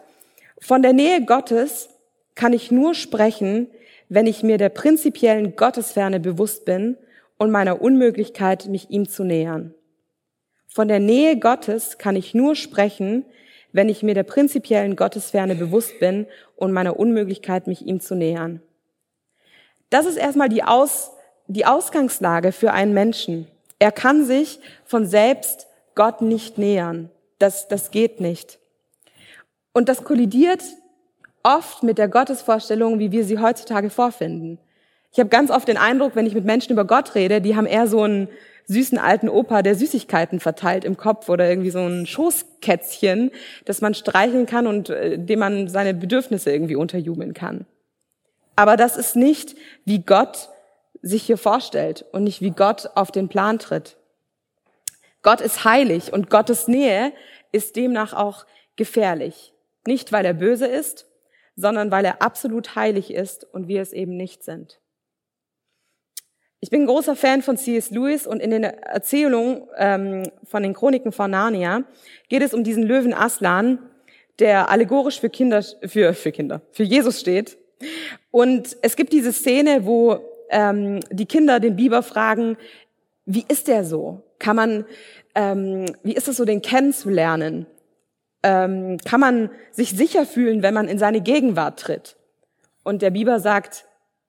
von 0.61 0.81
der 0.81 0.93
Nähe 0.93 1.25
Gottes 1.25 1.89
kann 2.35 2.53
ich 2.53 2.71
nur 2.71 2.93
sprechen, 2.93 3.67
wenn 4.09 4.27
ich 4.27 4.43
mir 4.43 4.57
der 4.57 4.69
prinzipiellen 4.69 5.55
Gottesferne 5.55 6.19
bewusst 6.19 6.65
bin 6.65 6.97
und 7.37 7.51
meiner 7.51 7.81
Unmöglichkeit, 7.81 8.67
mich 8.67 8.89
ihm 8.89 9.07
zu 9.07 9.23
nähern. 9.23 9.73
Von 10.67 10.87
der 10.87 10.99
Nähe 10.99 11.39
Gottes 11.39 11.97
kann 11.97 12.15
ich 12.15 12.33
nur 12.33 12.55
sprechen, 12.55 13.25
wenn 13.71 13.89
ich 13.89 14.03
mir 14.03 14.13
der 14.13 14.23
prinzipiellen 14.23 14.95
Gottesferne 14.95 15.55
bewusst 15.55 15.99
bin 15.99 16.27
und 16.55 16.71
meiner 16.71 16.99
Unmöglichkeit, 16.99 17.67
mich 17.67 17.85
ihm 17.85 17.99
zu 17.99 18.15
nähern. 18.15 18.61
Das 19.89 20.05
ist 20.05 20.17
erstmal 20.17 20.49
die, 20.49 20.63
Aus, 20.63 21.11
die 21.47 21.65
Ausgangslage 21.65 22.51
für 22.51 22.71
einen 22.71 22.93
Menschen. 22.93 23.47
Er 23.79 23.91
kann 23.91 24.25
sich 24.25 24.59
von 24.85 25.05
selbst 25.05 25.67
Gott 25.93 26.21
nicht 26.21 26.57
nähern. 26.57 27.09
Das, 27.39 27.67
das 27.67 27.91
geht 27.91 28.19
nicht. 28.21 28.59
Und 29.73 29.89
das 29.89 30.03
kollidiert 30.03 30.63
oft 31.45 31.83
mit 31.83 31.97
der 31.97 32.07
Gottesvorstellung, 32.07 32.99
wie 32.99 33.11
wir 33.11 33.23
sie 33.23 33.39
heutzutage 33.39 33.89
vorfinden. 33.89 34.57
Ich 35.11 35.19
habe 35.19 35.29
ganz 35.29 35.51
oft 35.51 35.67
den 35.67 35.77
Eindruck, 35.77 36.15
wenn 36.15 36.25
ich 36.25 36.33
mit 36.33 36.43
Menschen 36.43 36.73
über 36.73 36.85
Gott 36.85 37.15
rede, 37.15 37.39
die 37.39 37.55
haben 37.55 37.67
eher 37.67 37.87
so 37.87 38.01
einen 38.01 38.27
süßen 38.67 38.97
alten 38.97 39.29
Opa, 39.29 39.61
der 39.61 39.75
Süßigkeiten 39.75 40.39
verteilt 40.39 40.83
im 40.83 40.97
Kopf 40.97 41.29
oder 41.29 41.47
irgendwie 41.47 41.69
so 41.69 41.79
ein 41.79 42.07
Schoßkätzchen, 42.07 43.31
das 43.63 43.79
man 43.79 43.93
streicheln 43.93 44.47
kann 44.47 44.65
und 44.65 44.89
äh, 44.89 45.17
dem 45.19 45.39
man 45.39 45.67
seine 45.69 45.93
Bedürfnisse 45.93 46.51
irgendwie 46.51 46.75
unterjubeln 46.75 47.33
kann. 47.33 47.65
Aber 48.55 48.75
das 48.75 48.97
ist 48.97 49.15
nicht, 49.15 49.55
wie 49.85 49.99
Gott 49.99 50.49
sich 51.01 51.23
hier 51.23 51.37
vorstellt 51.37 52.05
und 52.11 52.23
nicht 52.23 52.41
wie 52.41 52.51
Gott 52.51 52.89
auf 52.95 53.11
den 53.11 53.29
Plan 53.29 53.59
tritt. 53.59 53.97
Gott 55.21 55.41
ist 55.41 55.63
heilig 55.63 56.11
und 56.11 56.31
Gottes 56.31 56.67
Nähe 56.67 57.13
ist 57.51 57.75
demnach 57.75 58.13
auch 58.13 58.45
gefährlich. 58.75 59.53
Nicht, 59.85 60.11
weil 60.11 60.25
er 60.25 60.33
böse 60.33 60.65
ist, 60.65 61.05
sondern 61.55 61.91
weil 61.91 62.05
er 62.05 62.21
absolut 62.21 62.75
heilig 62.75 63.13
ist 63.13 63.43
und 63.43 63.67
wir 63.67 63.81
es 63.81 63.93
eben 63.93 64.17
nicht 64.17 64.43
sind. 64.43 64.79
Ich 66.59 66.69
bin 66.69 66.81
ein 66.81 66.87
großer 66.87 67.15
Fan 67.15 67.41
von 67.41 67.57
C.S. 67.57 67.91
Lewis 67.91 68.25
und 68.25 68.39
in 68.39 68.49
den 68.49 68.63
Erzählungen 68.63 69.67
ähm, 69.77 70.23
von 70.43 70.63
den 70.63 70.73
Chroniken 70.73 71.11
von 71.11 71.29
Narnia 71.29 71.83
geht 72.27 72.41
es 72.41 72.53
um 72.53 72.63
diesen 72.63 72.83
Löwen 72.83 73.13
Aslan, 73.13 73.77
der 74.39 74.69
allegorisch 74.69 75.19
für 75.19 75.29
Kinder, 75.29 75.63
für, 75.85 76.13
für 76.13 76.31
Kinder, 76.31 76.61
für 76.71 76.83
Jesus 76.83 77.19
steht. 77.19 77.57
Und 78.31 78.77
es 78.81 78.95
gibt 78.95 79.13
diese 79.13 79.31
Szene, 79.31 79.85
wo 79.85 80.17
ähm, 80.49 81.01
die 81.11 81.25
Kinder 81.25 81.59
den 81.59 81.75
Biber 81.75 82.01
fragen, 82.01 82.57
wie 83.25 83.45
ist 83.47 83.67
der 83.67 83.83
so? 83.83 84.23
Kann 84.39 84.55
man, 84.55 84.85
ähm, 85.35 85.85
wie 86.03 86.13
ist 86.13 86.27
es 86.27 86.37
so, 86.37 86.45
den 86.45 86.61
kennenzulernen? 86.61 87.67
Ähm, 88.47 88.99
kann 89.03 89.19
man 89.19 89.49
sich 89.71 89.89
sicher 89.89 90.23
fühlen, 90.23 90.61
wenn 90.61 90.75
man 90.75 90.87
in 90.87 90.99
seine 90.99 91.19
Gegenwart 91.19 91.79
tritt? 91.79 92.15
Und 92.83 93.01
der 93.01 93.09
Biber 93.09 93.39
sagt, 93.39 93.85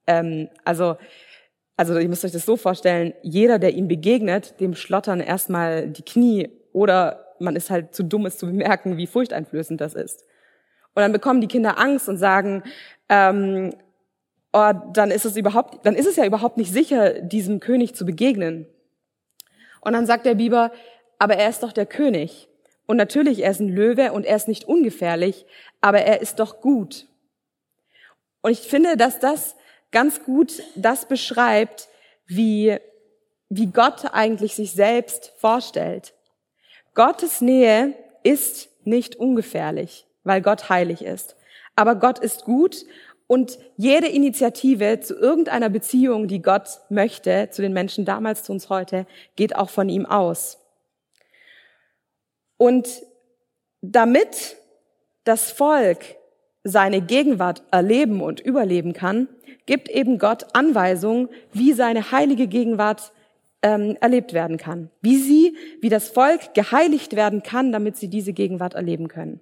ähm, 0.07 0.49
also, 0.65 0.97
also 1.77 1.99
ihr 1.99 2.09
müsst 2.09 2.25
euch 2.25 2.33
das 2.33 2.47
so 2.47 2.57
vorstellen, 2.57 3.13
jeder, 3.21 3.59
der 3.59 3.75
ihm 3.75 3.89
begegnet, 3.89 4.59
dem 4.59 4.75
schlottern 4.75 5.21
erstmal 5.21 5.89
die 5.89 6.03
Knie 6.03 6.49
oder 6.73 7.35
man 7.41 7.57
ist 7.57 7.69
halt 7.69 7.95
zu 7.95 8.03
dumm, 8.03 8.25
es 8.25 8.39
zu 8.39 8.47
bemerken, 8.47 8.97
wie 8.97 9.07
furchteinflößend 9.07 9.83
das 9.83 9.93
ist. 9.93 10.25
Und 10.95 11.03
dann 11.03 11.13
bekommen 11.13 11.43
die 11.43 11.49
Kinder 11.49 11.79
Angst 11.79 12.09
und 12.09 12.17
sagen, 12.17 12.63
ähm, 13.11 13.75
oh, 14.55 14.73
dann 14.95 15.11
ist 15.11 15.27
es 15.27 15.37
überhaupt, 15.37 15.85
dann 15.85 15.95
ist 15.95 16.07
es 16.07 16.17
ja 16.17 16.25
überhaupt 16.25 16.57
nicht 16.57 16.73
sicher, 16.73 17.21
diesem 17.21 17.61
König 17.61 17.95
zu 17.95 18.07
begegnen. 18.07 18.67
Und 19.83 19.93
dann 19.93 20.07
sagt 20.07 20.25
der 20.25 20.37
Biber, 20.37 20.73
aber 21.19 21.37
er 21.37 21.51
ist 21.51 21.63
doch 21.63 21.73
der 21.73 21.85
König. 21.85 22.49
Und 22.87 22.97
natürlich, 22.97 23.43
er 23.43 23.51
ist 23.51 23.61
ein 23.61 23.69
Löwe 23.69 24.13
und 24.13 24.25
er 24.25 24.37
ist 24.37 24.49
nicht 24.49 24.65
ungefährlich, 24.65 25.45
aber 25.81 26.01
er 26.03 26.21
ist 26.21 26.39
doch 26.39 26.61
gut. 26.61 27.07
Und 28.43 28.53
ich 28.53 28.61
finde, 28.61 28.97
dass 28.97 29.19
das 29.19 29.57
ganz 29.91 30.23
gut 30.25 30.63
das 30.77 31.07
beschreibt, 31.07 31.89
wie, 32.27 32.77
wie 33.49 33.67
Gott 33.67 34.13
eigentlich 34.13 34.55
sich 34.55 34.73
selbst 34.73 35.33
vorstellt. 35.37 36.15
Gottes 36.95 37.41
Nähe 37.41 37.95
ist 38.23 38.69
nicht 38.85 39.17
ungefährlich, 39.17 40.07
weil 40.25 40.43
Gott 40.43 40.69
heilig 40.69 41.03
ist. 41.03 41.37
Aber 41.75 41.97
Gott 41.97 42.19
ist 42.19 42.45
gut 42.45 42.87
und 43.27 43.59
jede 43.77 44.07
Initiative 44.07 45.01
zu 45.01 45.15
irgendeiner 45.15 45.69
Beziehung, 45.69 46.29
die 46.29 46.41
Gott 46.41 46.69
möchte, 46.89 47.49
zu 47.51 47.63
den 47.63 47.73
Menschen 47.73 48.05
damals, 48.05 48.45
zu 48.45 48.53
uns 48.53 48.69
heute, 48.69 49.07
geht 49.35 49.57
auch 49.57 49.71
von 49.71 49.89
ihm 49.89 50.07
aus. 50.07 50.59
Und 52.57 53.03
damit 53.81 54.57
das 55.25 55.51
Volk 55.51 55.99
seine 56.65 57.01
Gegenwart 57.01 57.63
erleben 57.71 58.21
und 58.21 58.41
überleben 58.41 58.93
kann, 58.93 59.29
gibt 59.67 59.89
eben 59.89 60.19
Gott 60.19 60.47
Anweisungen, 60.55 61.29
wie 61.53 61.73
seine 61.73 62.11
heilige 62.13 62.47
Gegenwart 62.47 63.13
ähm, 63.63 63.97
erlebt 64.01 64.33
werden 64.33 64.57
kann, 64.57 64.91
wie 65.01 65.17
sie, 65.17 65.57
wie 65.81 65.89
das 65.89 66.09
Volk 66.09 66.55
geheiligt 66.55 67.17
werden 67.17 67.43
kann, 67.43 67.73
damit 67.73 67.97
sie 67.97 68.09
diese 68.09 68.33
Gegenwart 68.33 68.75
erleben 68.75 69.09
können. 69.09 69.41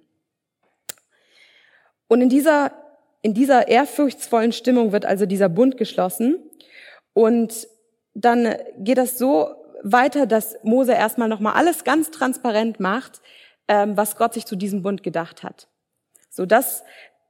Und 2.07 2.21
in 2.21 2.29
dieser 2.29 2.71
in 3.25 3.33
dieser 3.33 3.67
ehrfurchtsvollen 3.67 4.51
Stimmung 4.51 4.91
wird 4.91 5.03
also 5.03 5.25
dieser 5.25 5.49
Bund 5.49 5.77
geschlossen. 5.77 6.37
Und 7.13 7.67
dann 8.13 8.53
geht 8.77 8.99
das 8.99 9.17
so 9.17 9.47
weiter, 9.85 10.25
dass 10.25 10.57
Mose 10.63 10.93
erstmal 10.93 11.29
nochmal 11.29 11.53
alles 11.53 11.83
ganz 11.83 12.09
transparent 12.09 12.79
macht, 12.79 13.21
ähm, 13.67 13.95
was 13.95 14.17
Gott 14.17 14.33
sich 14.33 14.45
zu 14.45 14.55
diesem 14.55 14.81
Bund 14.81 15.03
gedacht 15.03 15.43
hat. 15.43 15.67
So, 16.29 16.45
das, 16.45 16.83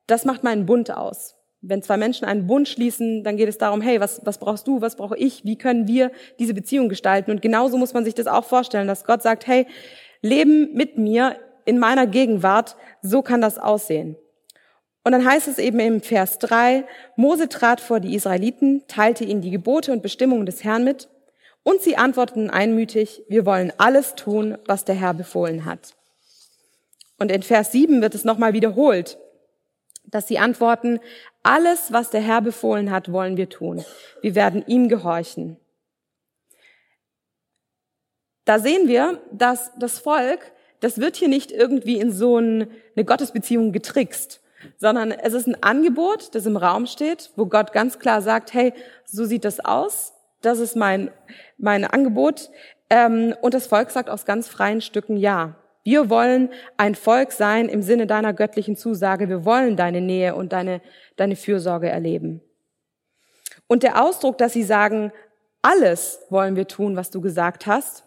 das 0.08 0.26
macht 0.26 0.44
meinen 0.44 0.66
Bund 0.66 0.90
aus. 0.90 1.36
Wenn 1.62 1.82
zwei 1.82 1.98
Menschen 1.98 2.26
einen 2.26 2.48
Bund 2.48 2.70
schließen, 2.70 3.24
dann 3.24 3.38
geht 3.38 3.50
es 3.50 3.58
darum, 3.58 3.82
hey, 3.82 4.00
was, 4.00 4.22
was 4.24 4.38
brauchst 4.38 4.68
du, 4.68 4.82
was 4.82 4.96
brauche 4.96 5.18
ich, 5.18 5.44
wie 5.44 5.58
können 5.58 5.88
wir 5.88 6.12
diese 6.40 6.54
Beziehung 6.54 6.90
gestalten? 6.90 7.32
Und 7.32 7.42
genauso 7.42 7.78
muss 7.78 7.94
man 7.94 8.06
sich 8.06 8.14
das 8.14 8.28
auch 8.28 8.46
vorstellen, 8.46 8.88
dass 8.88 9.04
Gott 9.04 9.22
sagt, 9.22 9.48
hey, 9.48 9.68
Leben 10.22 10.74
mit 10.74 10.98
mir 10.98 11.38
in 11.66 11.78
meiner 11.78 12.08
Gegenwart, 12.08 12.78
so 13.02 13.22
kann 13.22 13.42
das 13.42 13.58
aussehen. 13.58 14.16
Und 15.04 15.12
dann 15.12 15.26
heißt 15.26 15.48
es 15.48 15.60
eben 15.60 15.80
im 15.80 16.02
Vers 16.02 16.40
3, 16.40 16.86
Mose 17.16 17.50
trat 17.50 17.82
vor 17.82 18.00
die 18.00 18.16
Israeliten, 18.16 18.84
teilte 18.88 19.24
ihnen 19.24 19.42
die 19.42 19.52
Gebote 19.52 19.92
und 19.92 20.02
Bestimmungen 20.02 20.46
des 20.46 20.64
Herrn 20.64 20.84
mit, 20.84 21.10
und 21.66 21.82
sie 21.82 21.98
antworteten 21.98 22.50
einmütig, 22.50 23.24
wir 23.28 23.46
wollen 23.46 23.74
alles 23.78 24.16
tun, 24.16 24.58
was 24.66 24.86
der 24.86 24.96
Herr 24.96 25.14
befohlen 25.14 25.66
hat. 25.66 25.96
Und 27.20 27.30
in 27.30 27.44
Vers 27.44 27.74
7 27.74 28.02
wird 28.02 28.16
es 28.16 28.24
nochmal 28.24 28.54
wiederholt, 28.54 29.18
dass 30.06 30.30
sie 30.30 30.40
antworten, 30.40 31.02
alles, 31.44 31.92
was 31.92 32.10
der 32.10 32.22
Herr 32.22 32.42
befohlen 32.42 32.90
hat, 32.90 33.12
wollen 33.12 33.36
wir 33.36 33.50
tun. 33.50 33.84
Wir 34.22 34.36
werden 34.36 34.64
ihm 34.66 34.88
gehorchen. 34.88 35.58
Da 38.46 38.60
sehen 38.60 38.88
wir, 38.88 39.20
dass 39.34 39.72
das 39.78 40.00
Volk 40.00 40.54
das 40.80 41.00
wird 41.00 41.16
hier 41.16 41.30
nicht 41.30 41.52
irgendwie 41.52 42.00
in 42.00 42.12
so 42.12 42.38
eine 42.38 42.68
Gottesbeziehung 42.96 43.72
getrickst, 43.72 44.42
sondern 44.78 45.12
es 45.12 45.34
ist 45.34 45.48
ein 45.48 45.64
Angebot, 45.64 46.36
das 46.36 46.46
im 46.46 46.58
Raum 46.58 46.86
steht, 46.86 47.32
wo 47.36 47.46
Gott 47.46 47.74
ganz 47.74 48.00
klar 48.00 48.22
sagt, 48.22 48.54
hey, 48.54 48.74
so 49.04 49.26
sieht 49.26 49.46
das 49.46 49.60
aus, 49.60 50.14
das 50.46 50.60
ist 50.60 50.76
mein, 50.76 51.12
mein 51.58 51.86
Angebot. 51.86 52.50
Ähm, 52.90 53.36
und 53.42 53.54
das 53.54 53.68
Volk 53.68 53.90
sagt 53.92 54.10
aus 54.10 54.26
ganz 54.26 54.48
freien 54.48 54.82
Stücken 54.82 55.18
ja. 55.18 55.56
Wir 55.84 56.10
wollen 56.10 56.50
ein 56.78 56.96
Volk 56.96 57.32
sein 57.32 57.70
im 57.70 57.82
Sinne 57.82 58.08
deiner 58.08 58.34
göttlichen 58.34 58.76
Zusage. 58.76 59.30
Wir 59.30 59.46
wollen 59.46 59.76
deine 59.76 60.02
Nähe 60.02 60.36
und 60.36 60.52
deine, 60.52 60.82
deine 61.16 61.36
Fürsorge 61.36 61.90
erleben. 61.90 62.42
Und 63.68 63.84
der 63.84 64.02
Ausdruck, 64.04 64.38
dass 64.38 64.54
sie 64.54 64.64
sagen, 64.64 65.12
alles 65.62 66.20
wollen 66.30 66.56
wir 66.56 66.68
tun, 66.68 66.96
was 66.96 67.12
du 67.12 67.22
gesagt 67.22 67.66
hast, 67.68 68.04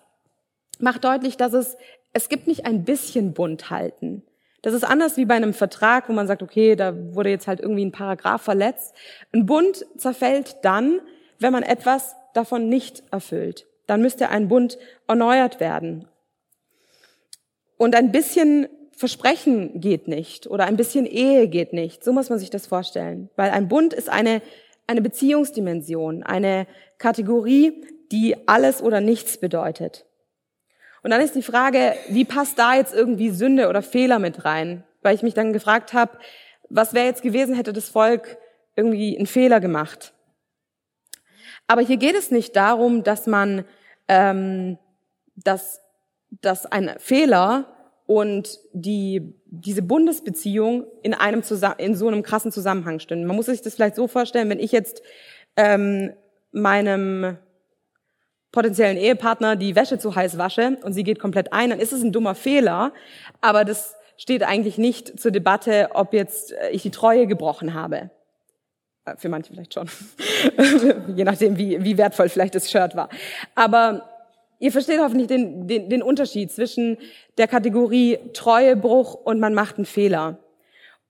macht 0.80 1.04
deutlich, 1.04 1.36
dass 1.36 1.52
es, 1.52 1.76
es 2.12 2.28
gibt 2.28 2.46
nicht 2.46 2.66
ein 2.66 2.84
bisschen 2.84 3.32
Bund 3.32 3.70
halten. 3.70 4.22
Das 4.62 4.74
ist 4.74 4.84
anders 4.84 5.16
wie 5.16 5.24
bei 5.24 5.34
einem 5.34 5.54
Vertrag, 5.54 6.08
wo 6.08 6.12
man 6.12 6.26
sagt, 6.26 6.42
okay, 6.42 6.74
da 6.74 6.92
wurde 7.14 7.30
jetzt 7.30 7.46
halt 7.46 7.60
irgendwie 7.60 7.84
ein 7.84 7.92
Paragraph 7.92 8.42
verletzt. 8.42 8.94
Ein 9.32 9.46
Bund 9.46 9.86
zerfällt 9.96 10.56
dann, 10.62 11.00
wenn 11.38 11.52
man 11.52 11.62
etwas 11.62 12.16
davon 12.34 12.68
nicht 12.68 13.02
erfüllt. 13.10 13.66
Dann 13.86 14.02
müsste 14.02 14.28
ein 14.28 14.48
Bund 14.48 14.78
erneuert 15.06 15.60
werden. 15.60 16.06
Und 17.76 17.94
ein 17.94 18.12
bisschen 18.12 18.68
Versprechen 18.92 19.80
geht 19.80 20.08
nicht 20.08 20.48
oder 20.48 20.64
ein 20.64 20.76
bisschen 20.76 21.06
Ehe 21.06 21.46
geht 21.46 21.72
nicht. 21.72 22.02
So 22.02 22.12
muss 22.12 22.30
man 22.30 22.38
sich 22.40 22.50
das 22.50 22.66
vorstellen. 22.66 23.30
Weil 23.36 23.50
ein 23.50 23.68
Bund 23.68 23.94
ist 23.94 24.08
eine, 24.08 24.42
eine 24.88 25.00
Beziehungsdimension, 25.00 26.24
eine 26.24 26.66
Kategorie, 26.98 27.84
die 28.10 28.36
alles 28.48 28.82
oder 28.82 29.00
nichts 29.00 29.38
bedeutet. 29.38 30.04
Und 31.02 31.12
dann 31.12 31.20
ist 31.20 31.36
die 31.36 31.42
Frage, 31.42 31.94
wie 32.08 32.24
passt 32.24 32.58
da 32.58 32.74
jetzt 32.74 32.92
irgendwie 32.92 33.30
Sünde 33.30 33.68
oder 33.68 33.82
Fehler 33.82 34.18
mit 34.18 34.44
rein? 34.44 34.82
Weil 35.02 35.14
ich 35.14 35.22
mich 35.22 35.34
dann 35.34 35.52
gefragt 35.52 35.92
habe, 35.92 36.18
was 36.68 36.92
wäre 36.92 37.06
jetzt 37.06 37.22
gewesen, 37.22 37.54
hätte 37.54 37.72
das 37.72 37.88
Volk 37.88 38.36
irgendwie 38.74 39.16
einen 39.16 39.26
Fehler 39.26 39.60
gemacht? 39.60 40.12
Aber 41.68 41.82
hier 41.82 41.98
geht 41.98 42.16
es 42.16 42.30
nicht 42.30 42.56
darum, 42.56 43.04
dass 43.04 43.26
man, 43.26 43.64
ähm, 44.08 44.78
dass, 45.36 45.80
dass 46.30 46.66
ein 46.66 46.94
Fehler 46.98 47.66
und 48.06 48.58
die, 48.72 49.34
diese 49.44 49.82
Bundesbeziehung 49.82 50.86
in 51.02 51.12
einem 51.12 51.42
in 51.76 51.94
so 51.94 52.08
einem 52.08 52.22
krassen 52.22 52.50
Zusammenhang 52.50 53.00
stehen. 53.00 53.26
Man 53.26 53.36
muss 53.36 53.46
sich 53.46 53.60
das 53.60 53.74
vielleicht 53.74 53.96
so 53.96 54.08
vorstellen, 54.08 54.48
wenn 54.48 54.60
ich 54.60 54.72
jetzt 54.72 55.02
ähm, 55.56 56.14
meinem 56.50 57.36
potenziellen 58.50 58.96
Ehepartner 58.96 59.56
die 59.56 59.76
Wäsche 59.76 59.98
zu 59.98 60.14
heiß 60.14 60.38
wasche 60.38 60.78
und 60.82 60.94
sie 60.94 61.04
geht 61.04 61.18
komplett 61.18 61.52
ein, 61.52 61.68
dann 61.68 61.80
ist 61.80 61.92
es 61.92 62.02
ein 62.02 62.12
dummer 62.12 62.34
Fehler, 62.34 62.94
aber 63.42 63.66
das 63.66 63.94
steht 64.16 64.42
eigentlich 64.42 64.78
nicht 64.78 65.20
zur 65.20 65.30
Debatte, 65.30 65.90
ob 65.92 66.14
jetzt 66.14 66.52
äh, 66.52 66.70
ich 66.70 66.82
die 66.82 66.90
Treue 66.90 67.26
gebrochen 67.26 67.74
habe. 67.74 68.10
Äh, 69.08 69.16
für 69.16 69.28
manche 69.28 69.52
vielleicht 69.52 69.74
schon. 69.74 69.88
Je 71.16 71.24
nachdem, 71.24 71.56
wie, 71.56 71.82
wie 71.82 71.98
wertvoll 71.98 72.28
vielleicht 72.28 72.54
das 72.54 72.70
Shirt 72.70 72.96
war. 72.96 73.08
Aber 73.54 74.08
ihr 74.58 74.72
versteht 74.72 75.00
hoffentlich 75.00 75.28
den, 75.28 75.66
den, 75.66 75.88
den 75.88 76.02
Unterschied 76.02 76.50
zwischen 76.52 76.98
der 77.36 77.48
Kategorie 77.48 78.18
Treuebruch 78.32 79.14
und 79.14 79.40
man 79.40 79.54
macht 79.54 79.76
einen 79.76 79.86
Fehler. 79.86 80.38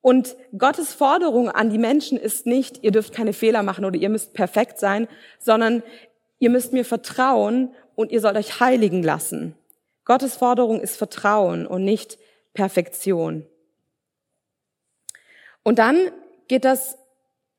Und 0.00 0.36
Gottes 0.56 0.94
Forderung 0.94 1.50
an 1.50 1.70
die 1.70 1.78
Menschen 1.78 2.18
ist 2.18 2.46
nicht, 2.46 2.84
ihr 2.84 2.92
dürft 2.92 3.12
keine 3.12 3.32
Fehler 3.32 3.62
machen 3.62 3.84
oder 3.84 3.98
ihr 3.98 4.08
müsst 4.08 4.32
perfekt 4.32 4.78
sein, 4.78 5.08
sondern 5.38 5.82
ihr 6.38 6.50
müsst 6.50 6.72
mir 6.72 6.84
vertrauen 6.84 7.74
und 7.96 8.12
ihr 8.12 8.20
sollt 8.20 8.36
euch 8.36 8.60
heiligen 8.60 9.02
lassen. 9.02 9.54
Gottes 10.04 10.36
Forderung 10.36 10.80
ist 10.80 10.96
Vertrauen 10.96 11.66
und 11.66 11.84
nicht 11.84 12.18
Perfektion. 12.54 13.44
Und 15.64 15.78
dann 15.78 15.98
geht 16.46 16.64
das 16.64 16.96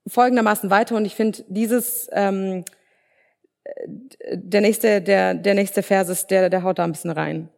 folgendermaßen 0.07 0.69
weiter 0.69 0.95
und 0.95 1.05
ich 1.05 1.15
finde 1.15 1.43
dieses 1.47 2.09
ähm, 2.11 2.65
der 4.31 4.61
nächste 4.61 5.01
der 5.01 5.33
der 5.33 5.53
nächste 5.53 5.83
Vers 5.83 6.09
ist 6.09 6.31
der 6.31 6.49
der 6.49 6.63
haut 6.63 6.79
da 6.79 6.83
ein 6.83 6.91
bisschen 6.91 7.11
rein. 7.11 7.49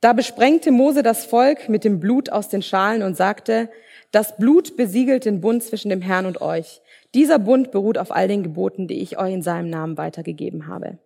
Da 0.00 0.12
besprengte 0.12 0.70
Mose 0.70 1.02
das 1.02 1.26
Volk 1.26 1.68
mit 1.68 1.82
dem 1.82 1.98
Blut 1.98 2.30
aus 2.30 2.48
den 2.48 2.62
Schalen 2.62 3.02
und 3.02 3.16
sagte: 3.16 3.68
Das 4.12 4.36
Blut 4.36 4.76
besiegelt 4.76 5.24
den 5.24 5.40
Bund 5.40 5.62
zwischen 5.62 5.88
dem 5.88 6.02
Herrn 6.02 6.26
und 6.26 6.40
euch. 6.40 6.80
Dieser 7.14 7.38
Bund 7.38 7.72
beruht 7.72 7.98
auf 7.98 8.12
all 8.12 8.28
den 8.28 8.42
Geboten, 8.42 8.86
die 8.86 9.00
ich 9.00 9.18
euch 9.18 9.32
in 9.32 9.42
seinem 9.42 9.70
Namen 9.70 9.98
weitergegeben 9.98 10.68
habe. 10.68 10.98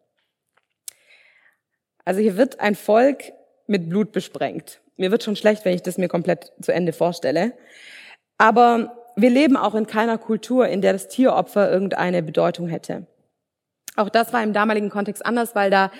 Also 2.05 2.21
hier 2.21 2.37
wird 2.37 2.61
ein 2.61 2.75
Volk 2.75 3.33
mit 3.67 3.89
Blut 3.89 4.13
besprengt. 4.13 4.81
Mir 4.97 5.11
wird 5.11 5.23
schon 5.23 5.37
schlecht, 5.37 5.65
wenn 5.65 5.75
ich 5.75 5.83
das 5.83 5.99
mir 5.99 6.09
komplett 6.09 6.53
zu 6.61 6.73
Ende 6.73 6.93
vorstelle. 6.93 7.53
Aber 8.37 9.02
wir 9.17 9.31
leben 9.31 9.57
auch 9.57 9.75
in 9.75 9.87
keiner 9.87 10.19
Kultur, 10.19 10.69
in 10.69 10.81
der 10.81 10.93
das 10.93 11.09
Tieropfer 11.09 11.71
irgendeine 11.71 12.23
Bedeutung 12.23 12.69
hätte. 12.69 13.07
Auch 13.97 14.09
das 14.09 14.33
war 14.33 14.43
im 14.43 14.53
damaligen 14.53 14.91
Kontext 14.91 15.25
anders, 15.25 15.55
weil 15.55 15.71
da 15.71 15.91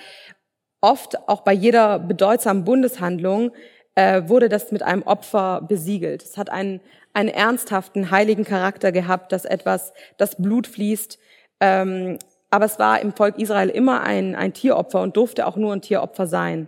oft 0.81 1.27
auch 1.29 1.41
bei 1.41 1.53
jeder 1.53 1.99
bedeutsamen 1.99 2.65
Bundeshandlung 2.65 3.51
äh, 3.95 4.23
wurde 4.27 4.49
das 4.49 4.71
mit 4.71 4.83
einem 4.83 5.03
Opfer 5.03 5.61
besiegelt. 5.61 6.23
Es 6.23 6.37
hat 6.37 6.49
einen, 6.49 6.81
einen 7.13 7.29
ernsthaften, 7.29 8.11
heiligen 8.11 8.43
Charakter 8.43 8.91
gehabt, 8.91 9.31
dass 9.31 9.45
etwas, 9.45 9.93
das 10.17 10.35
Blut 10.35 10.67
fließt. 10.67 11.19
Ähm, 11.59 12.17
aber 12.49 12.65
es 12.65 12.79
war 12.79 12.99
im 13.01 13.13
Volk 13.13 13.39
Israel 13.39 13.69
immer 13.69 14.01
ein, 14.01 14.35
ein 14.35 14.53
Tieropfer 14.53 15.01
und 15.01 15.15
durfte 15.15 15.47
auch 15.47 15.55
nur 15.55 15.73
ein 15.73 15.81
Tieropfer 15.81 16.27
sein. 16.27 16.67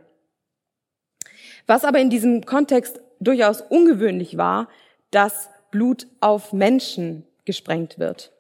Was 1.67 1.83
aber 1.83 1.99
in 1.99 2.09
diesem 2.09 2.45
Kontext 2.45 3.01
durchaus 3.19 3.61
ungewöhnlich 3.61 4.37
war, 4.37 4.67
dass 5.11 5.49
Blut 5.75 6.07
auf 6.21 6.53
Menschen 6.53 7.25
gesprengt 7.43 7.99
wird. 7.99 8.31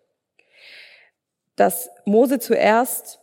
Dass 1.57 1.89
Mose 2.05 2.39
zuerst 2.39 3.19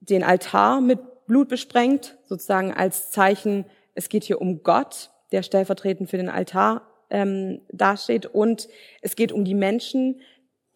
den 0.00 0.24
Altar 0.24 0.80
mit 0.80 1.26
Blut 1.26 1.50
besprengt, 1.50 2.16
sozusagen 2.24 2.72
als 2.72 3.10
Zeichen, 3.10 3.66
es 3.94 4.08
geht 4.08 4.24
hier 4.24 4.40
um 4.40 4.62
Gott, 4.62 5.10
der 5.30 5.42
stellvertretend 5.42 6.08
für 6.08 6.16
den 6.16 6.30
Altar 6.30 6.88
ähm, 7.10 7.60
dasteht, 7.70 8.24
und 8.24 8.66
es 9.02 9.14
geht 9.14 9.30
um 9.30 9.44
die 9.44 9.54
Menschen, 9.54 10.22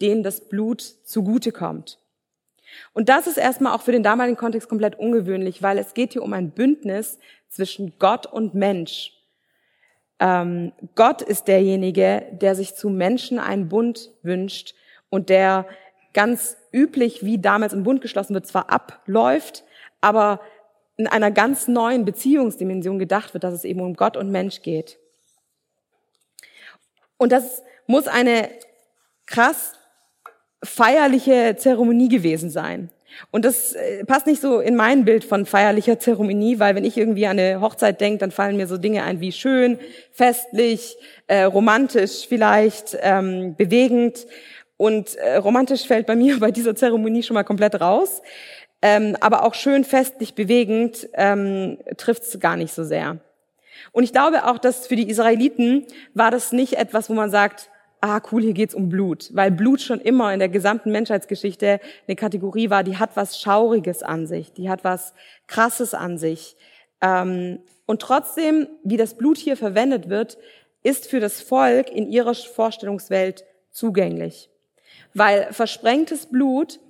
denen 0.02 0.22
das 0.22 0.46
Blut 0.46 0.82
zugute 0.82 1.52
kommt. 1.52 1.98
Und 2.92 3.08
das 3.08 3.26
ist 3.26 3.38
erstmal 3.38 3.74
auch 3.74 3.80
für 3.80 3.92
den 3.92 4.02
damaligen 4.02 4.36
Kontext 4.36 4.68
komplett 4.68 4.98
ungewöhnlich, 4.98 5.62
weil 5.62 5.78
es 5.78 5.94
geht 5.94 6.12
hier 6.12 6.22
um 6.22 6.34
ein 6.34 6.50
Bündnis 6.50 7.18
zwischen 7.48 7.94
Gott 7.98 8.26
und 8.26 8.52
Mensch. 8.52 9.17
Ähm, 10.20 10.72
Gott 10.94 11.22
ist 11.22 11.48
derjenige, 11.48 12.26
der 12.32 12.54
sich 12.54 12.74
zu 12.74 12.88
Menschen 12.90 13.38
einen 13.38 13.68
Bund 13.68 14.10
wünscht 14.22 14.74
und 15.10 15.28
der 15.28 15.66
ganz 16.12 16.56
üblich, 16.72 17.24
wie 17.24 17.38
damals 17.38 17.72
ein 17.72 17.84
Bund 17.84 18.00
geschlossen 18.00 18.34
wird, 18.34 18.46
zwar 18.46 18.70
abläuft, 18.70 19.64
aber 20.00 20.40
in 20.96 21.06
einer 21.06 21.30
ganz 21.30 21.68
neuen 21.68 22.04
Beziehungsdimension 22.04 22.98
gedacht 22.98 23.32
wird, 23.34 23.44
dass 23.44 23.54
es 23.54 23.64
eben 23.64 23.80
um 23.80 23.94
Gott 23.94 24.16
und 24.16 24.30
Mensch 24.30 24.62
geht. 24.62 24.98
Und 27.16 27.30
das 27.30 27.62
muss 27.86 28.08
eine 28.08 28.48
krass 29.26 29.74
feierliche 30.62 31.56
Zeremonie 31.56 32.08
gewesen 32.08 32.50
sein. 32.50 32.90
Und 33.30 33.44
das 33.44 33.72
äh, 33.72 34.04
passt 34.04 34.26
nicht 34.26 34.40
so 34.40 34.60
in 34.60 34.76
mein 34.76 35.04
Bild 35.04 35.24
von 35.24 35.46
feierlicher 35.46 35.98
Zeremonie, 35.98 36.58
weil 36.58 36.74
wenn 36.74 36.84
ich 36.84 36.96
irgendwie 36.96 37.26
an 37.26 37.38
eine 37.38 37.60
Hochzeit 37.60 38.00
denke, 38.00 38.18
dann 38.18 38.30
fallen 38.30 38.56
mir 38.56 38.66
so 38.66 38.78
Dinge 38.78 39.02
ein 39.04 39.20
wie 39.20 39.32
schön, 39.32 39.78
festlich, 40.12 40.96
äh, 41.26 41.42
romantisch 41.42 42.26
vielleicht, 42.28 42.96
ähm, 43.00 43.54
bewegend. 43.56 44.26
Und 44.76 45.16
äh, 45.16 45.36
romantisch 45.36 45.86
fällt 45.86 46.06
bei 46.06 46.16
mir 46.16 46.38
bei 46.40 46.50
dieser 46.50 46.76
Zeremonie 46.76 47.22
schon 47.22 47.34
mal 47.34 47.44
komplett 47.44 47.80
raus. 47.80 48.22
Ähm, 48.80 49.16
aber 49.20 49.44
auch 49.44 49.54
schön, 49.54 49.84
festlich, 49.84 50.34
bewegend 50.34 51.08
ähm, 51.14 51.78
trifft 51.96 52.40
gar 52.40 52.56
nicht 52.56 52.72
so 52.72 52.84
sehr. 52.84 53.18
Und 53.92 54.04
ich 54.04 54.12
glaube 54.12 54.44
auch, 54.46 54.58
dass 54.58 54.86
für 54.86 54.96
die 54.96 55.08
Israeliten 55.08 55.86
war 56.14 56.30
das 56.30 56.52
nicht 56.52 56.74
etwas, 56.74 57.10
wo 57.10 57.14
man 57.14 57.30
sagt, 57.30 57.70
ah 58.00 58.20
cool, 58.30 58.42
hier 58.42 58.52
geht's 58.52 58.74
um 58.74 58.88
Blut, 58.88 59.30
weil 59.32 59.50
Blut 59.50 59.80
schon 59.80 60.00
immer 60.00 60.32
in 60.32 60.38
der 60.38 60.48
gesamten 60.48 60.92
Menschheitsgeschichte 60.92 61.80
eine 62.06 62.16
Kategorie 62.16 62.70
war, 62.70 62.84
die 62.84 62.96
hat 62.96 63.16
was 63.16 63.40
Schauriges 63.40 64.02
an 64.02 64.26
sich, 64.26 64.52
die 64.52 64.68
hat 64.68 64.84
was 64.84 65.14
Krasses 65.46 65.94
an 65.94 66.18
sich. 66.18 66.56
Ähm, 67.00 67.60
und 67.86 68.02
trotzdem, 68.02 68.68
wie 68.84 68.96
das 68.96 69.14
Blut 69.14 69.38
hier 69.38 69.56
verwendet 69.56 70.08
wird, 70.08 70.38
ist 70.82 71.08
für 71.08 71.20
das 71.20 71.40
Volk 71.40 71.90
in 71.90 72.10
ihrer 72.10 72.34
Vorstellungswelt 72.34 73.44
zugänglich. 73.70 74.50
Weil 75.14 75.52
versprengtes 75.52 76.26
Blut, 76.26 76.80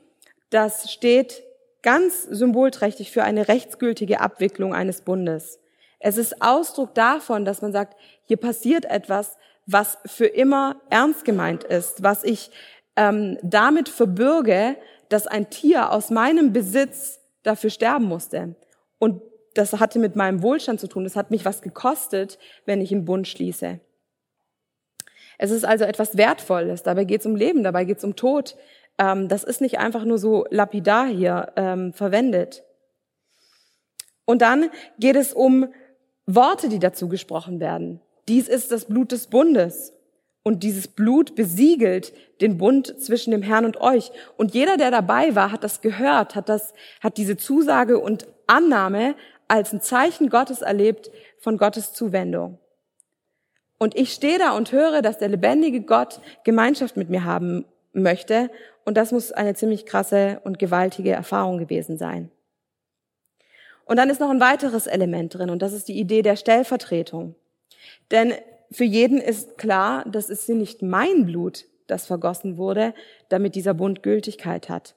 das 0.50 0.92
steht 0.92 1.42
ganz 1.82 2.24
symbolträchtig 2.24 3.10
für 3.10 3.22
eine 3.22 3.48
rechtsgültige 3.48 4.20
Abwicklung 4.20 4.74
eines 4.74 5.02
Bundes. 5.02 5.58
Es 6.00 6.18
ist 6.18 6.42
Ausdruck 6.42 6.94
davon, 6.94 7.44
dass 7.44 7.62
man 7.62 7.72
sagt, 7.72 7.96
hier 8.24 8.36
passiert 8.36 8.84
etwas, 8.84 9.37
was 9.70 9.98
für 10.06 10.26
immer 10.26 10.80
ernst 10.88 11.26
gemeint 11.26 11.62
ist, 11.62 12.02
was 12.02 12.24
ich 12.24 12.50
ähm, 12.96 13.38
damit 13.42 13.90
verbürge, 13.90 14.76
dass 15.10 15.26
ein 15.26 15.50
Tier 15.50 15.92
aus 15.92 16.10
meinem 16.10 16.54
Besitz 16.54 17.20
dafür 17.42 17.68
sterben 17.68 18.06
musste. 18.06 18.56
Und 18.98 19.20
das 19.54 19.74
hatte 19.74 19.98
mit 19.98 20.16
meinem 20.16 20.42
Wohlstand 20.42 20.80
zu 20.80 20.88
tun. 20.88 21.04
Das 21.04 21.16
hat 21.16 21.30
mich 21.30 21.44
was 21.44 21.60
gekostet, 21.60 22.38
wenn 22.64 22.80
ich 22.80 22.92
einen 22.92 23.04
Bund 23.04 23.28
schließe. 23.28 23.78
Es 25.36 25.50
ist 25.50 25.66
also 25.66 25.84
etwas 25.84 26.16
Wertvolles. 26.16 26.82
Dabei 26.82 27.04
geht 27.04 27.20
es 27.20 27.26
um 27.26 27.36
Leben, 27.36 27.62
dabei 27.62 27.84
geht 27.84 27.98
es 27.98 28.04
um 28.04 28.16
Tod. 28.16 28.56
Ähm, 28.96 29.28
das 29.28 29.44
ist 29.44 29.60
nicht 29.60 29.78
einfach 29.78 30.04
nur 30.04 30.16
so 30.16 30.46
lapidar 30.48 31.06
hier 31.06 31.52
ähm, 31.56 31.92
verwendet. 31.92 32.64
Und 34.24 34.40
dann 34.40 34.70
geht 34.98 35.16
es 35.16 35.34
um 35.34 35.68
Worte, 36.24 36.70
die 36.70 36.78
dazu 36.78 37.08
gesprochen 37.08 37.60
werden. 37.60 38.00
Dies 38.28 38.46
ist 38.48 38.70
das 38.70 38.84
Blut 38.84 39.12
des 39.12 39.26
Bundes. 39.26 39.94
Und 40.42 40.62
dieses 40.62 40.88
Blut 40.88 41.34
besiegelt 41.34 42.12
den 42.40 42.56
Bund 42.58 43.02
zwischen 43.02 43.32
dem 43.32 43.42
Herrn 43.42 43.64
und 43.64 43.80
euch. 43.80 44.12
Und 44.36 44.54
jeder, 44.54 44.76
der 44.76 44.90
dabei 44.90 45.34
war, 45.34 45.52
hat 45.52 45.64
das 45.64 45.80
gehört, 45.80 46.34
hat 46.34 46.48
das, 46.48 46.72
hat 47.00 47.16
diese 47.16 47.36
Zusage 47.36 47.98
und 47.98 48.28
Annahme 48.46 49.14
als 49.46 49.72
ein 49.72 49.80
Zeichen 49.80 50.30
Gottes 50.30 50.62
erlebt 50.62 51.10
von 51.38 51.58
Gottes 51.58 51.92
Zuwendung. 51.92 52.58
Und 53.78 53.96
ich 53.96 54.12
stehe 54.12 54.38
da 54.38 54.52
und 54.52 54.72
höre, 54.72 55.02
dass 55.02 55.18
der 55.18 55.28
lebendige 55.28 55.82
Gott 55.82 56.20
Gemeinschaft 56.44 56.96
mit 56.96 57.10
mir 57.10 57.24
haben 57.24 57.64
möchte. 57.92 58.50
Und 58.84 58.96
das 58.96 59.12
muss 59.12 59.32
eine 59.32 59.54
ziemlich 59.54 59.86
krasse 59.86 60.40
und 60.44 60.58
gewaltige 60.58 61.12
Erfahrung 61.12 61.58
gewesen 61.58 61.98
sein. 61.98 62.30
Und 63.84 63.96
dann 63.96 64.10
ist 64.10 64.20
noch 64.20 64.30
ein 64.30 64.40
weiteres 64.40 64.86
Element 64.86 65.34
drin, 65.34 65.48
und 65.48 65.62
das 65.62 65.72
ist 65.72 65.88
die 65.88 65.98
Idee 65.98 66.22
der 66.22 66.36
Stellvertretung. 66.36 67.34
Denn 68.10 68.34
für 68.70 68.84
jeden 68.84 69.18
ist 69.18 69.58
klar, 69.58 70.04
das 70.06 70.30
ist 70.30 70.48
nicht 70.48 70.82
mein 70.82 71.26
Blut, 71.26 71.64
das 71.86 72.06
vergossen 72.06 72.56
wurde, 72.56 72.94
damit 73.28 73.54
dieser 73.54 73.74
Bund 73.74 74.02
Gültigkeit 74.02 74.68
hat. 74.68 74.94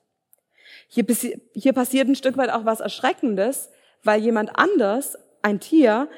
Hier, 0.87 1.05
hier 1.53 1.73
passiert 1.73 2.07
ein 2.07 2.15
Stück 2.15 2.37
weit 2.37 2.49
auch 2.49 2.65
was 2.65 2.79
Erschreckendes, 2.79 3.69
weil 4.03 4.21
jemand 4.21 4.51
anders, 4.55 5.17
ein 5.41 5.59
Tier, 5.59 6.09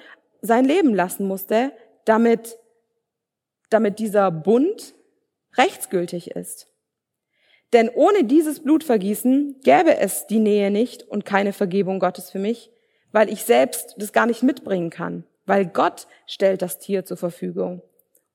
sein 0.42 0.66
Leben 0.66 0.94
lassen 0.94 1.28
musste, 1.28 1.72
damit, 2.06 2.58
damit 3.70 4.00
dieser 4.00 4.32
Bund 4.32 4.94
rechtsgültig 5.56 6.32
ist. 6.32 6.68
Denn 7.72 7.90
ohne 7.90 8.24
dieses 8.24 8.62
Blutvergießen 8.62 9.62
gäbe 9.64 9.98
es 9.98 10.28
die 10.28 10.40
Nähe 10.40 10.70
nicht 10.70 11.04
und 11.04 11.26
keine 11.26 11.54
Vergebung 11.54 12.00
Gottes 12.00 12.30
für 12.30 12.40
mich, 12.40 12.72
weil 13.12 13.32
ich 13.32 13.44
selbst 13.44 13.96
das 13.98 14.12
gar 14.12 14.26
nicht 14.26 14.44
mitbringen 14.44 14.90
kann, 14.90 15.24
weil 15.46 15.66
Gott 15.66 16.08
stellt 16.26 16.62
das 16.62 16.80
Tier 16.80 17.06
zur 17.06 17.18
Verfügung. 17.18 17.82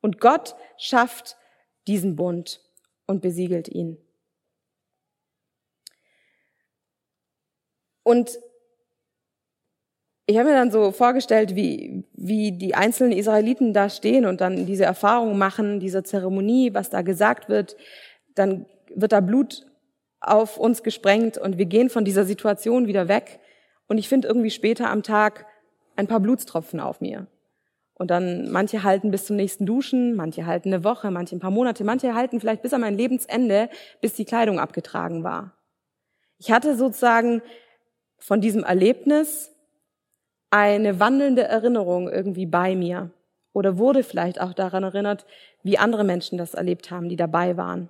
Und 0.00 0.20
Gott 0.20 0.54
schafft 0.76 1.36
diesen 1.86 2.16
Bund 2.16 2.60
und 3.06 3.22
besiegelt 3.22 3.68
ihn. 3.68 3.98
Und 8.02 8.38
ich 10.30 10.36
habe 10.36 10.50
mir 10.50 10.56
dann 10.56 10.70
so 10.70 10.92
vorgestellt, 10.92 11.56
wie, 11.56 12.04
wie 12.12 12.52
die 12.52 12.74
einzelnen 12.74 13.16
Israeliten 13.16 13.72
da 13.72 13.88
stehen 13.88 14.26
und 14.26 14.42
dann 14.42 14.66
diese 14.66 14.84
Erfahrung 14.84 15.38
machen, 15.38 15.80
diese 15.80 16.02
Zeremonie, 16.02 16.74
was 16.74 16.90
da 16.90 17.00
gesagt 17.00 17.48
wird. 17.48 17.76
Dann 18.34 18.66
wird 18.94 19.12
da 19.12 19.20
Blut 19.20 19.66
auf 20.20 20.58
uns 20.58 20.82
gesprengt 20.82 21.38
und 21.38 21.56
wir 21.56 21.64
gehen 21.64 21.88
von 21.88 22.04
dieser 22.04 22.24
Situation 22.24 22.86
wieder 22.86 23.08
weg. 23.08 23.40
Und 23.86 23.96
ich 23.96 24.08
finde 24.08 24.28
irgendwie 24.28 24.50
später 24.50 24.90
am 24.90 25.02
Tag 25.02 25.46
ein 25.98 26.06
paar 26.06 26.20
Blutstropfen 26.20 26.80
auf 26.80 27.00
mir. 27.00 27.26
Und 27.94 28.12
dann 28.12 28.50
manche 28.52 28.84
halten 28.84 29.10
bis 29.10 29.26
zum 29.26 29.34
nächsten 29.34 29.66
Duschen, 29.66 30.14
manche 30.14 30.46
halten 30.46 30.72
eine 30.72 30.84
Woche, 30.84 31.10
manche 31.10 31.34
ein 31.34 31.40
paar 31.40 31.50
Monate, 31.50 31.82
manche 31.82 32.14
halten 32.14 32.38
vielleicht 32.40 32.62
bis 32.62 32.72
an 32.72 32.80
mein 32.80 32.96
Lebensende, 32.96 33.68
bis 34.00 34.14
die 34.14 34.24
Kleidung 34.24 34.60
abgetragen 34.60 35.24
war. 35.24 35.52
Ich 36.38 36.52
hatte 36.52 36.76
sozusagen 36.76 37.42
von 38.16 38.40
diesem 38.40 38.62
Erlebnis 38.62 39.50
eine 40.50 41.00
wandelnde 41.00 41.42
Erinnerung 41.42 42.08
irgendwie 42.08 42.46
bei 42.46 42.76
mir 42.76 43.10
oder 43.52 43.76
wurde 43.76 44.04
vielleicht 44.04 44.40
auch 44.40 44.52
daran 44.52 44.84
erinnert, 44.84 45.26
wie 45.64 45.78
andere 45.78 46.04
Menschen 46.04 46.38
das 46.38 46.54
erlebt 46.54 46.92
haben, 46.92 47.08
die 47.08 47.16
dabei 47.16 47.56
waren. 47.56 47.88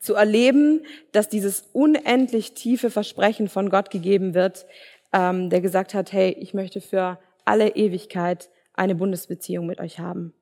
Zu 0.00 0.14
erleben, 0.14 0.82
dass 1.12 1.28
dieses 1.28 1.64
unendlich 1.72 2.54
tiefe 2.54 2.90
Versprechen 2.90 3.48
von 3.48 3.70
Gott 3.70 3.90
gegeben 3.90 4.34
wird, 4.34 4.66
ähm, 5.12 5.50
der 5.50 5.60
gesagt 5.60 5.94
hat, 5.94 6.12
hey, 6.12 6.36
ich 6.38 6.54
möchte 6.54 6.80
für 6.80 7.18
alle 7.44 7.76
Ewigkeit 7.76 8.50
eine 8.74 8.94
Bundesbeziehung 8.94 9.66
mit 9.66 9.80
euch 9.80 9.98
haben. 9.98 10.34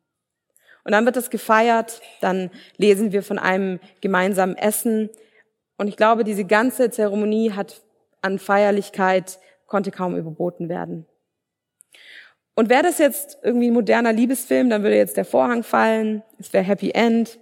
Und 0.84 0.92
dann 0.92 1.06
wird 1.06 1.16
das 1.16 1.30
gefeiert, 1.30 2.02
dann 2.20 2.50
lesen 2.76 3.12
wir 3.12 3.22
von 3.22 3.38
einem 3.38 3.80
gemeinsamen 4.00 4.56
Essen. 4.56 5.08
Und 5.78 5.88
ich 5.88 5.96
glaube, 5.96 6.24
diese 6.24 6.44
ganze 6.44 6.90
Zeremonie 6.90 7.52
hat 7.52 7.82
an 8.20 8.38
Feierlichkeit 8.38 9.38
konnte 9.66 9.90
kaum 9.90 10.16
überboten 10.16 10.68
werden. 10.68 11.06
Und 12.54 12.68
wäre 12.68 12.82
das 12.82 12.98
jetzt 12.98 13.38
irgendwie 13.42 13.68
ein 13.68 13.74
moderner 13.74 14.12
Liebesfilm, 14.12 14.70
dann 14.70 14.82
würde 14.82 14.96
jetzt 14.96 15.16
der 15.16 15.24
Vorhang 15.24 15.62
fallen, 15.62 16.22
es 16.38 16.52
wäre 16.52 16.64
Happy 16.64 16.90
End, 16.90 17.38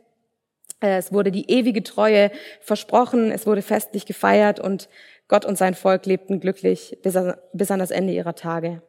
äh, 0.81 0.97
es 0.97 1.13
wurde 1.13 1.31
die 1.31 1.51
ewige 1.51 1.83
Treue 1.83 2.31
versprochen, 2.61 3.31
es 3.31 3.47
wurde 3.47 3.63
festlich 3.63 4.07
gefeiert 4.07 4.59
und 4.61 4.89
Gott 5.29 5.45
und 5.45 5.57
sein 5.57 5.75
Volk 5.75 6.07
lebten 6.07 6.41
glücklich 6.41 6.99
bis 7.03 7.17
an, 7.17 7.35
bis 7.53 7.71
an 7.71 7.79
das 7.79 7.91
Ende 7.91 8.13
ihrer 8.13 8.35
Tage. 8.35 8.83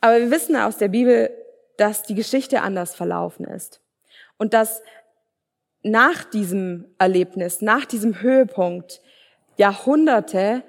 Aber 0.00 0.18
wir 0.18 0.30
wissen 0.30 0.56
aus 0.56 0.78
der 0.78 0.88
Bibel, 0.88 1.30
dass 1.76 2.02
die 2.02 2.14
Geschichte 2.14 2.62
anders 2.62 2.94
verlaufen 2.94 3.46
ist 3.46 3.80
und 4.38 4.54
dass 4.54 4.82
nach 5.82 6.24
diesem 6.24 6.94
Erlebnis, 6.98 7.62
nach 7.62 7.86
diesem 7.86 8.20
Höhepunkt 8.20 9.00
Jahrhunderte 9.56 10.62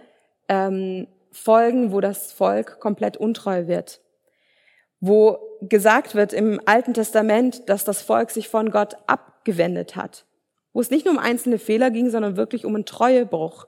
ähm, 0.48 1.08
folgen, 1.32 1.92
wo 1.92 2.02
das 2.02 2.32
Volk 2.32 2.80
komplett 2.80 3.18
untreu 3.18 3.68
wird, 3.68 4.02
wo 5.00 5.40
gesagt 5.62 6.16
wird 6.16 6.34
im 6.34 6.60
Alten 6.66 6.94
Testament, 6.94 7.70
dass 7.70 7.84
das 7.84 8.02
Volk 8.02 8.32
sich 8.32 8.50
von 8.50 8.72
Gott 8.72 8.96
abgewendet 9.08 9.96
hat, 9.96 10.26
wo 10.74 10.82
es 10.82 10.92
nicht 10.92 11.06
nur 11.06 11.16
um 11.16 11.20
einzelne 11.20 11.60
Fehler 11.60 11.92
ging, 11.92 12.10
sondern 12.10 12.38
wirklich 12.38 12.66
um 12.66 12.76
einen 12.76 12.86
Treuebruch, 12.86 13.68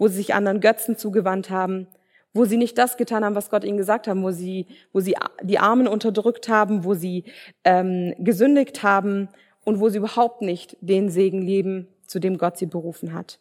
wo 0.00 0.08
sie 0.08 0.16
sich 0.16 0.34
anderen 0.34 0.60
Götzen 0.60 0.96
zugewandt 0.96 1.50
haben, 1.50 1.86
wo 2.32 2.46
sie 2.46 2.56
nicht 2.56 2.78
das 2.78 2.96
getan 2.96 3.22
haben, 3.22 3.34
was 3.34 3.50
Gott 3.50 3.64
ihnen 3.64 3.76
gesagt 3.76 4.08
haben, 4.08 4.22
wo 4.22 4.30
sie, 4.30 4.66
wo 4.94 5.00
sie 5.00 5.14
die 5.42 5.58
Armen 5.58 5.86
unterdrückt 5.86 6.48
haben, 6.48 6.84
wo 6.84 6.94
sie 6.94 7.24
ähm, 7.64 8.14
gesündigt 8.18 8.82
haben 8.82 9.28
und 9.62 9.78
wo 9.78 9.90
sie 9.90 9.98
überhaupt 9.98 10.40
nicht 10.40 10.74
den 10.80 11.10
Segen 11.10 11.42
leben, 11.42 11.86
zu 12.06 12.18
dem 12.18 12.38
Gott 12.38 12.56
sie 12.56 12.64
berufen 12.64 13.12
hat. 13.12 13.40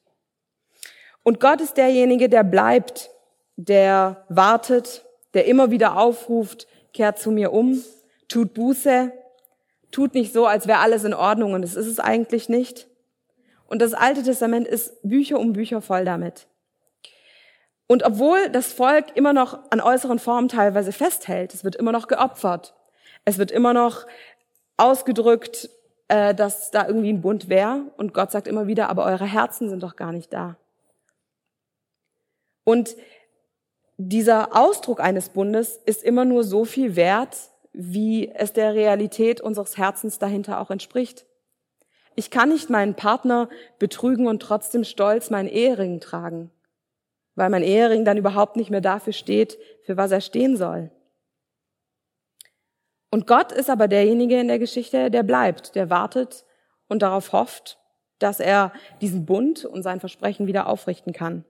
Und 1.24 1.40
Gott 1.40 1.62
ist 1.62 1.78
derjenige, 1.78 2.28
der 2.28 2.44
bleibt, 2.44 3.10
der 3.56 4.26
wartet, 4.28 5.06
der 5.34 5.46
immer 5.46 5.72
wieder 5.72 5.98
aufruft, 5.98 6.68
kehrt 6.94 7.20
zu 7.20 7.32
mir 7.32 7.54
um, 7.54 7.82
tut 8.28 8.54
Buße, 8.54 9.14
tut 9.92 10.14
nicht 10.14 10.34
so, 10.34 10.46
als 10.46 10.68
wäre 10.68 10.80
alles 10.80 11.06
in 11.06 11.14
Ordnung 11.14 11.54
und 11.54 11.64
es 11.64 11.78
ist 11.78 11.88
es 11.88 12.02
eigentlich 12.02 12.50
nicht. 12.50 12.89
Und 13.70 13.82
das 13.82 13.94
Alte 13.94 14.24
Testament 14.24 14.68
ist 14.68 15.00
Bücher 15.04 15.40
um 15.40 15.54
Bücher 15.54 15.82
voll 15.82 16.04
damit. 16.04 16.48
Und 17.88 18.04
obwohl 18.04 18.50
das 18.50 18.74
Volk 18.74 19.16
immer 19.16 19.32
noch 19.32 19.60
an 19.70 19.80
äußeren 19.80 20.20
Formen 20.20 20.48
teilweise 20.48 20.92
festhält, 20.92 21.54
es 21.54 21.64
wird 21.64 21.76
immer 21.76 21.92
noch 21.92 22.08
geopfert, 22.08 22.74
es 23.26 23.38
wird 23.38 23.52
immer 23.52 23.74
noch 23.74 24.08
ausgedrückt, 24.78 25.70
äh, 26.08 26.34
dass 26.34 26.72
da 26.72 26.88
irgendwie 26.88 27.14
ein 27.14 27.22
Bund 27.22 27.48
wäre. 27.48 27.92
Und 27.98 28.14
Gott 28.14 28.32
sagt 28.32 28.48
immer 28.48 28.66
wieder, 28.66 28.90
aber 28.90 29.06
eure 29.06 29.26
Herzen 29.26 29.70
sind 29.70 29.84
doch 29.84 29.96
gar 29.96 30.12
nicht 30.12 30.34
da. 30.34 30.58
Und 32.64 32.96
dieser 33.98 34.56
Ausdruck 34.56 35.00
eines 35.00 35.30
Bundes 35.30 35.80
ist 35.86 36.04
immer 36.04 36.26
nur 36.26 36.44
so 36.44 36.66
viel 36.66 36.96
wert, 36.96 37.38
wie 37.74 38.32
es 38.32 38.54
der 38.54 38.74
Realität 38.74 39.42
unseres 39.42 39.78
Herzens 39.78 40.18
dahinter 40.18 40.60
auch 40.60 40.72
entspricht. 40.72 41.26
Ich 42.20 42.32
kann 42.32 42.50
nicht 42.50 42.70
meinen 42.70 42.96
Partner 42.96 43.48
betrügen 43.78 44.28
und 44.28 44.42
trotzdem 44.42 44.84
stolz 44.84 45.30
meinen 45.30 45.48
Ehering 45.48 46.02
tragen, 46.02 46.52
weil 47.36 47.50
mein 47.50 47.64
Ehering 47.64 48.04
dann 48.04 48.18
überhaupt 48.18 48.58
nicht 48.58 48.70
mehr 48.70 48.82
dafür 48.82 49.14
steht, 49.14 49.58
für 49.86 49.96
was 49.96 50.12
er 50.12 50.20
stehen 50.20 50.58
soll. 50.58 50.92
Und 53.10 53.26
Gott 53.26 53.54
ist 53.54 53.70
aber 53.70 53.88
derjenige 53.88 54.38
in 54.38 54.50
der 54.50 54.60
Geschichte, 54.60 55.10
der 55.10 55.24
bleibt, 55.24 55.76
der 55.76 55.90
wartet 55.90 56.44
und 56.90 57.04
darauf 57.04 57.32
hofft, 57.32 57.80
dass 58.20 58.42
er 58.42 58.74
diesen 59.00 59.26
Bund 59.26 59.64
und 59.64 59.82
sein 59.82 60.02
Versprechen 60.02 60.46
wieder 60.46 60.68
aufrichten 60.68 61.14
kann. 61.14 61.46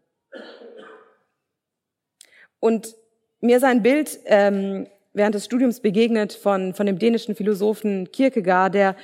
Und 2.59 2.95
mir 3.39 3.57
ist 3.57 3.63
ein 3.63 3.81
Bild 3.81 4.19
ähm, 4.25 4.85
während 5.13 5.33
des 5.33 5.45
Studiums 5.45 5.79
begegnet 5.79 6.33
von, 6.33 6.75
von 6.75 6.85
dem 6.85 6.99
dänischen 6.99 7.33
Philosophen 7.33 8.11
Kierkegaard, 8.11 8.75
der 8.75 8.95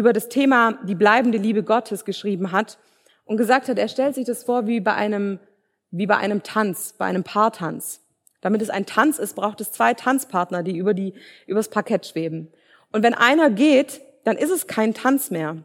über 0.00 0.14
das 0.14 0.30
Thema 0.30 0.78
die 0.84 0.94
bleibende 0.94 1.36
Liebe 1.36 1.62
Gottes 1.62 2.06
geschrieben 2.06 2.52
hat 2.52 2.78
und 3.26 3.36
gesagt 3.36 3.68
hat, 3.68 3.78
er 3.78 3.88
stellt 3.88 4.14
sich 4.14 4.24
das 4.24 4.44
vor 4.44 4.66
wie 4.66 4.80
bei 4.80 4.94
einem, 4.94 5.38
wie 5.90 6.06
bei 6.06 6.16
einem 6.16 6.42
Tanz, 6.42 6.94
bei 6.96 7.04
einem 7.04 7.22
Paartanz. 7.22 8.00
Damit 8.40 8.62
es 8.62 8.70
ein 8.70 8.86
Tanz 8.86 9.18
ist, 9.18 9.36
braucht 9.36 9.60
es 9.60 9.72
zwei 9.72 9.92
Tanzpartner, 9.92 10.62
die 10.62 10.78
über 10.78 10.94
die, 10.94 11.12
übers 11.46 11.68
Parkett 11.68 12.06
schweben. 12.06 12.48
Und 12.92 13.02
wenn 13.02 13.12
einer 13.12 13.50
geht, 13.50 14.00
dann 14.24 14.38
ist 14.38 14.50
es 14.50 14.66
kein 14.66 14.94
Tanz 14.94 15.30
mehr. 15.30 15.58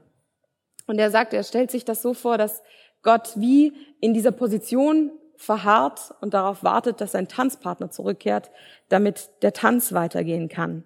Und 0.85 0.99
er 0.99 1.11
sagt, 1.11 1.33
er 1.33 1.43
stellt 1.43 1.71
sich 1.71 1.85
das 1.85 2.01
so 2.01 2.13
vor, 2.13 2.37
dass 2.37 2.61
Gott 3.03 3.31
wie 3.37 3.71
in 4.01 4.13
dieser 4.13 4.33
Position 4.33 5.11
verharrt 5.37 6.13
und 6.19 6.33
darauf 6.33 6.61
wartet, 6.61 6.99
dass 6.99 7.13
sein 7.13 7.29
Tanzpartner 7.29 7.89
zurückkehrt, 7.89 8.51
damit 8.89 9.29
der 9.43 9.53
Tanz 9.53 9.93
weitergehen 9.93 10.49
kann. 10.49 10.83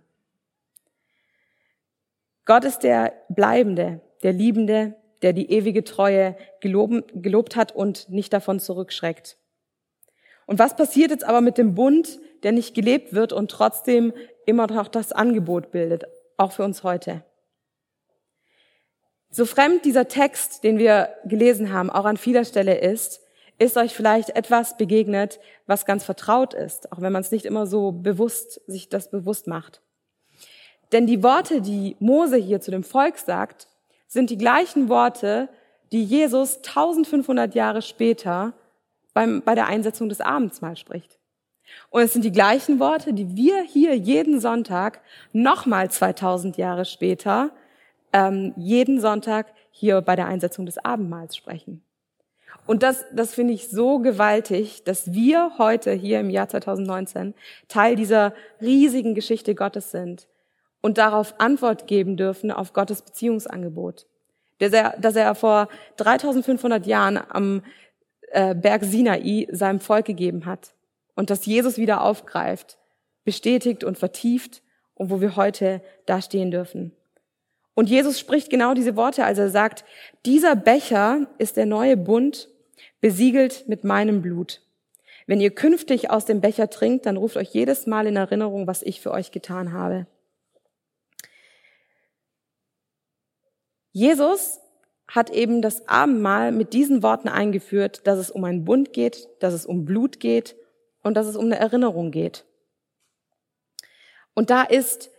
Gott 2.50 2.66
ist 2.66 2.80
der 2.80 3.14
Bleibende, 3.30 4.02
der 4.24 4.34
Liebende, 4.34 4.96
der 5.22 5.34
die 5.34 5.52
ewige 5.52 5.84
Treue 5.84 6.36
geloben, 6.62 7.04
gelobt 7.14 7.56
hat 7.56 7.76
und 7.76 8.10
nicht 8.10 8.34
davon 8.34 8.60
zurückschreckt. 8.60 9.38
Und 10.48 10.58
was 10.58 10.76
passiert 10.76 11.12
jetzt 11.12 11.24
aber 11.24 11.42
mit 11.42 11.60
dem 11.60 11.76
Bund, 11.76 12.20
der 12.42 12.52
nicht 12.52 12.74
gelebt 12.74 13.14
wird 13.14 13.34
und 13.34 13.52
trotzdem 13.52 14.14
immer 14.48 14.66
noch 14.66 14.88
das 14.88 15.12
Angebot 15.12 15.70
bildet, 15.70 16.06
auch 16.38 16.52
für 16.52 16.64
uns 16.64 16.82
heute? 16.82 17.24
So 19.30 19.46
fremd 19.46 19.86
dieser 19.86 20.08
Text, 20.08 20.64
den 20.64 20.80
wir 20.80 21.10
gelesen 21.26 21.72
haben, 21.72 21.92
auch 21.92 22.06
an 22.06 22.18
vieler 22.18 22.46
Stelle 22.46 22.80
ist, 22.80 23.22
ist 23.60 23.78
euch 23.78 23.94
vielleicht 23.94 24.32
etwas 24.32 24.76
begegnet, 24.76 25.40
was 25.68 25.86
ganz 25.86 26.04
vertraut 26.04 26.56
ist, 26.56 26.92
auch 26.92 27.00
wenn 27.00 27.14
man 27.14 27.22
es 27.22 27.30
nicht 27.30 27.46
immer 27.46 27.68
so 27.68 27.92
bewusst, 27.92 28.60
sich 28.66 28.90
das 28.90 29.12
bewusst 29.12 29.46
macht. 29.46 29.84
Denn 30.92 31.06
die 31.06 31.22
Worte, 31.24 31.62
die 31.62 31.96
Mose 32.00 32.38
hier 32.38 32.62
zu 32.62 32.72
dem 32.72 32.84
Volk 32.84 33.18
sagt, 33.18 33.68
sind 34.08 34.30
die 34.30 34.38
gleichen 34.38 34.90
Worte, 34.90 35.50
die 35.92 36.04
Jesus 36.04 36.58
1500 36.58 37.54
Jahre 37.54 37.82
später 37.82 38.54
beim, 39.14 39.42
bei 39.42 39.56
der 39.56 39.68
Einsetzung 39.68 40.10
des 40.10 40.22
Abendmahls 40.22 40.80
spricht. 40.80 41.20
Und 41.92 42.02
es 42.02 42.14
sind 42.14 42.26
die 42.26 42.32
gleichen 42.32 42.80
Worte, 42.80 43.14
die 43.14 43.36
wir 43.36 43.62
hier 43.62 43.96
jeden 43.96 44.40
Sonntag, 44.40 45.02
nochmal 45.34 45.92
2000 45.92 46.58
Jahre 46.58 46.86
später, 46.86 47.52
ähm, 48.12 48.54
jeden 48.58 49.00
Sonntag 49.00 49.48
hier 49.70 50.02
bei 50.02 50.16
der 50.16 50.26
Einsetzung 50.26 50.66
des 50.66 50.80
Abendmahls 50.80 51.36
sprechen. 51.36 51.84
Und 52.66 52.82
das, 52.82 53.06
das 53.14 53.34
finde 53.36 53.54
ich 53.54 53.70
so 53.70 54.00
gewaltig, 54.00 54.84
dass 54.84 55.14
wir 55.14 55.52
heute 55.60 55.92
hier 55.92 56.20
im 56.20 56.32
Jahr 56.32 56.50
2019 56.50 57.36
Teil 57.68 57.96
dieser 57.96 58.34
riesigen 58.62 59.14
Geschichte 59.14 59.54
Gottes 59.54 59.92
sind 59.92 60.28
und 60.82 60.98
darauf 60.98 61.40
Antwort 61.40 61.88
geben 61.88 62.18
dürfen 62.18 62.52
auf 62.52 62.74
Gottes 62.74 63.02
Beziehungsangebot. 63.02 64.08
Dass 64.60 64.74
er, 64.74 64.98
dass 65.00 65.16
er 65.16 65.36
vor 65.36 65.70
3500 65.98 66.86
Jahren 66.86 67.20
am 67.30 67.64
äh, 68.32 68.56
Berg 68.56 68.84
Sinai 68.84 69.48
seinem 69.52 69.80
Volk 69.80 70.06
gegeben 70.06 70.46
hat 70.46 70.74
und 71.16 71.30
dass 71.30 71.46
Jesus 71.46 71.78
wieder 71.78 72.02
aufgreift, 72.02 72.78
bestätigt 73.24 73.84
und 73.84 73.98
vertieft 73.98 74.62
und 74.96 75.10
wo 75.10 75.22
wir 75.22 75.36
heute 75.36 75.82
da 76.06 76.22
stehen 76.22 76.52
dürfen. 76.52 76.94
Und 77.74 77.90
Jesus 77.90 78.20
spricht 78.20 78.50
genau 78.50 78.74
diese 78.74 78.98
Worte, 78.98 79.24
als 79.24 79.40
er 79.40 79.50
sagt, 79.50 79.86
dieser 80.26 80.56
Becher 80.58 81.28
ist 81.38 81.56
der 81.56 81.66
neue 81.66 81.96
Bund, 81.96 82.50
besiegelt 83.00 83.70
mit 83.70 83.86
meinem 83.86 84.22
Blut. 84.22 84.62
Wenn 85.28 85.40
ihr 85.40 85.52
künftig 85.52 86.10
aus 86.10 86.26
dem 86.26 86.42
Becher 86.42 86.70
trinkt, 86.70 87.06
dann 87.06 87.16
ruft 87.16 87.38
euch 87.38 87.50
jedes 87.50 87.88
Mal 87.88 88.08
in 88.08 88.16
Erinnerung, 88.16 88.68
was 88.68 88.84
ich 88.84 89.00
für 89.00 89.12
euch 89.12 89.32
getan 89.32 89.72
habe. 89.72 90.08
Jesus 93.92 94.60
hat 95.08 95.32
eben 95.32 95.62
das 95.62 95.88
Abendmahl 95.88 96.52
mit 96.52 96.74
diesen 96.74 97.02
Worten 97.02 97.30
eingeführt, 97.30 98.06
dass 98.06 98.20
es 98.20 98.30
um 98.30 98.44
einen 98.44 98.64
Bund 98.64 98.94
geht, 98.94 99.28
dass 99.40 99.54
es 99.54 99.66
um 99.66 99.86
Blut 99.86 100.20
geht 100.20 100.56
und 101.02 101.16
dass 101.16 101.26
es 101.26 101.36
um 101.36 101.46
eine 101.46 101.58
Erinnerung 101.58 102.12
geht. 102.12 102.46
Und 104.36 104.52
da 104.52 104.62
ist, 104.62 105.10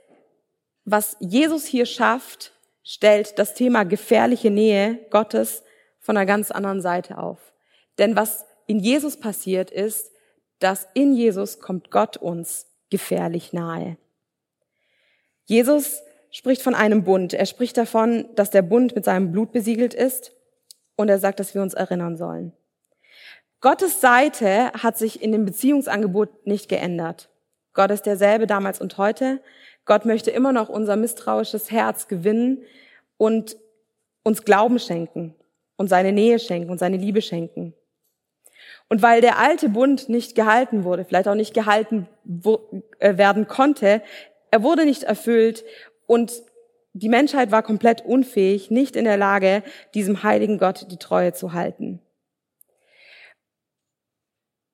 was 0.84 1.16
Jesus 1.20 1.66
hier 1.66 1.86
schafft, 1.86 2.52
stellt 2.82 3.38
das 3.38 3.54
Thema 3.54 3.84
gefährliche 3.84 4.50
Nähe 4.50 4.98
Gottes 5.10 5.62
von 5.98 6.16
einer 6.16 6.26
ganz 6.26 6.50
anderen 6.50 6.80
Seite 6.80 7.18
auf. 7.18 7.52
Denn 7.98 8.16
was 8.16 8.46
in 8.66 8.78
Jesus 8.78 9.18
passiert 9.18 9.70
ist, 9.70 10.12
dass 10.60 10.88
in 10.94 11.14
Jesus 11.14 11.58
kommt 11.58 11.90
Gott 11.90 12.16
uns 12.16 12.66
gefährlich 12.90 13.52
nahe. 13.52 13.96
Jesus 15.44 16.02
spricht 16.30 16.62
von 16.62 16.74
einem 16.74 17.04
Bund. 17.04 17.34
Er 17.34 17.46
spricht 17.46 17.76
davon, 17.76 18.28
dass 18.34 18.50
der 18.50 18.62
Bund 18.62 18.94
mit 18.94 19.04
seinem 19.04 19.32
Blut 19.32 19.52
besiegelt 19.52 19.94
ist 19.94 20.32
und 20.96 21.08
er 21.08 21.18
sagt, 21.18 21.40
dass 21.40 21.54
wir 21.54 21.62
uns 21.62 21.74
erinnern 21.74 22.16
sollen. 22.16 22.52
Gottes 23.60 24.00
Seite 24.00 24.72
hat 24.72 24.96
sich 24.96 25.22
in 25.22 25.32
dem 25.32 25.44
Beziehungsangebot 25.44 26.46
nicht 26.46 26.68
geändert. 26.68 27.28
Gott 27.74 27.90
ist 27.90 28.06
derselbe 28.06 28.46
damals 28.46 28.80
und 28.80 28.96
heute. 28.96 29.40
Gott 29.84 30.04
möchte 30.04 30.30
immer 30.30 30.52
noch 30.52 30.68
unser 30.68 30.96
misstrauisches 30.96 31.70
Herz 31.70 32.08
gewinnen 32.08 32.62
und 33.16 33.56
uns 34.22 34.44
Glauben 34.44 34.78
schenken 34.78 35.34
und 35.76 35.88
seine 35.88 36.12
Nähe 36.12 36.38
schenken 36.38 36.70
und 36.70 36.78
seine 36.78 36.96
Liebe 36.96 37.22
schenken. 37.22 37.74
Und 38.88 39.02
weil 39.02 39.20
der 39.20 39.38
alte 39.38 39.68
Bund 39.68 40.08
nicht 40.08 40.34
gehalten 40.34 40.84
wurde, 40.84 41.04
vielleicht 41.04 41.28
auch 41.28 41.34
nicht 41.34 41.54
gehalten 41.54 42.08
äh, 42.98 43.16
werden 43.16 43.46
konnte, 43.46 44.02
er 44.50 44.62
wurde 44.62 44.84
nicht 44.84 45.04
erfüllt 45.04 45.64
und 46.10 46.42
die 46.92 47.08
Menschheit 47.08 47.52
war 47.52 47.62
komplett 47.62 48.04
unfähig, 48.04 48.68
nicht 48.68 48.96
in 48.96 49.04
der 49.04 49.16
Lage, 49.16 49.62
diesem 49.94 50.24
heiligen 50.24 50.58
Gott 50.58 50.88
die 50.90 50.96
Treue 50.96 51.32
zu 51.34 51.52
halten. 51.52 52.00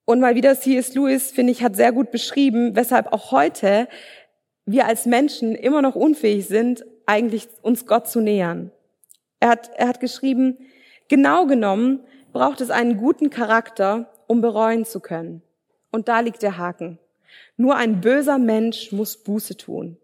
Und 0.07 0.21
mal 0.21 0.35
wieder 0.35 0.59
C.S. 0.59 0.95
Lewis, 0.95 1.31
finde 1.33 1.53
ich, 1.53 1.63
hat 1.63 1.77
sehr 1.77 1.93
gut 1.93 2.11
beschrieben, 2.11 2.75
weshalb 2.75 3.13
auch 3.13 3.33
heute 3.33 3.87
wir 4.65 4.87
als 4.87 5.05
Menschen 5.05 5.55
immer 5.55 5.83
noch 5.83 5.95
unfähig 5.95 6.47
sind, 6.47 6.87
eigentlich 7.05 7.49
uns 7.61 7.85
Gott 7.85 8.09
zu 8.09 8.23
nähern. 8.23 8.71
Er 9.39 9.51
hat, 9.51 9.71
er 9.77 9.89
hat 9.89 10.01
geschrieben, 10.01 10.57
genau 11.09 11.45
genommen 11.45 12.01
braucht 12.33 12.63
es 12.63 12.71
einen 12.71 12.97
guten 12.97 13.29
Charakter, 13.29 14.11
um 14.27 14.41
bereuen 14.41 14.87
zu 14.87 15.01
können. 15.01 15.43
Und 15.91 16.09
da 16.09 16.21
liegt 16.21 16.43
der 16.43 16.57
Haken. 16.57 16.99
Nur 17.59 17.77
ein 17.77 18.01
böser 18.01 18.39
Mensch 18.39 18.91
muss 18.91 19.19
Buße 19.23 19.59
tun. 19.59 19.99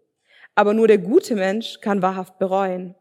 Aber 0.55 0.73
nur 0.73 0.87
der 0.87 0.99
gute 0.99 1.35
Mensch 1.35 1.79
kann 1.81 2.01
wahrhaft 2.01 2.37
bereuen. 2.39 2.95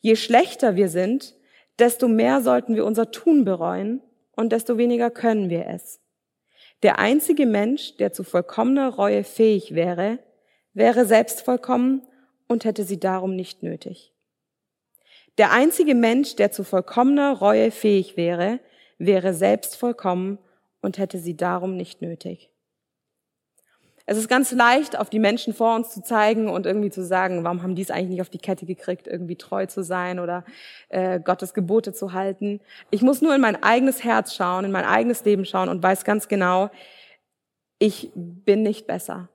Je 0.00 0.16
schlechter 0.16 0.76
wir 0.76 0.88
sind, 0.88 1.34
desto 1.78 2.08
mehr 2.08 2.40
sollten 2.40 2.74
wir 2.74 2.84
unser 2.84 3.10
Tun 3.10 3.44
bereuen 3.44 4.02
und 4.32 4.52
desto 4.52 4.78
weniger 4.78 5.10
können 5.10 5.50
wir 5.50 5.66
es. 5.66 6.00
Der 6.82 6.98
einzige 6.98 7.46
Mensch, 7.46 7.96
der 7.96 8.12
zu 8.12 8.24
vollkommener 8.24 8.88
Reue 8.88 9.24
fähig 9.24 9.74
wäre, 9.74 10.18
wäre 10.74 11.04
selbst 11.06 11.42
vollkommen 11.42 12.02
und 12.46 12.64
hätte 12.64 12.84
sie 12.84 13.00
darum 13.00 13.34
nicht 13.34 13.62
nötig. 13.62 14.12
Der 15.38 15.52
einzige 15.52 15.94
Mensch, 15.94 16.36
der 16.36 16.50
zu 16.50 16.64
vollkommener 16.64 17.32
Reue 17.38 17.70
fähig 17.70 18.16
wäre, 18.16 18.60
wäre 18.98 19.34
selbst 19.34 19.76
vollkommen 19.76 20.38
und 20.80 20.98
hätte 20.98 21.18
sie 21.18 21.36
darum 21.36 21.76
nicht 21.76 22.02
nötig. 22.02 22.50
Es 24.10 24.16
ist 24.16 24.28
ganz 24.28 24.52
leicht, 24.52 24.98
auf 24.98 25.10
die 25.10 25.18
Menschen 25.18 25.52
vor 25.52 25.74
uns 25.74 25.90
zu 25.90 26.02
zeigen 26.02 26.48
und 26.48 26.64
irgendwie 26.64 26.88
zu 26.88 27.04
sagen, 27.04 27.44
warum 27.44 27.62
haben 27.62 27.74
die 27.74 27.82
es 27.82 27.90
eigentlich 27.90 28.08
nicht 28.08 28.20
auf 28.22 28.30
die 28.30 28.38
Kette 28.38 28.64
gekriegt, 28.64 29.06
irgendwie 29.06 29.36
treu 29.36 29.66
zu 29.66 29.84
sein 29.84 30.18
oder 30.18 30.46
äh, 30.88 31.20
Gottes 31.20 31.52
Gebote 31.52 31.92
zu 31.92 32.14
halten. 32.14 32.60
Ich 32.90 33.02
muss 33.02 33.20
nur 33.20 33.34
in 33.34 33.42
mein 33.42 33.62
eigenes 33.62 34.02
Herz 34.04 34.34
schauen, 34.34 34.64
in 34.64 34.70
mein 34.70 34.86
eigenes 34.86 35.26
Leben 35.26 35.44
schauen 35.44 35.68
und 35.68 35.82
weiß 35.82 36.04
ganz 36.04 36.26
genau, 36.26 36.70
ich 37.78 38.10
bin 38.14 38.62
nicht 38.62 38.86
besser 38.86 39.28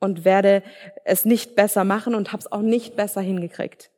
und 0.00 0.24
werde 0.24 0.64
es 1.04 1.24
nicht 1.24 1.54
besser 1.54 1.84
machen 1.84 2.16
und 2.16 2.32
habe 2.32 2.40
es 2.40 2.50
auch 2.50 2.62
nicht 2.62 2.96
besser 2.96 3.20
hingekriegt. 3.20 3.92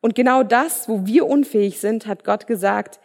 Und 0.00 0.14
genau 0.14 0.44
das, 0.44 0.88
wo 0.88 1.06
wir 1.06 1.26
unfähig 1.26 1.80
sind, 1.80 2.06
hat 2.06 2.22
Gott 2.22 2.46
gesagt, 2.46 3.00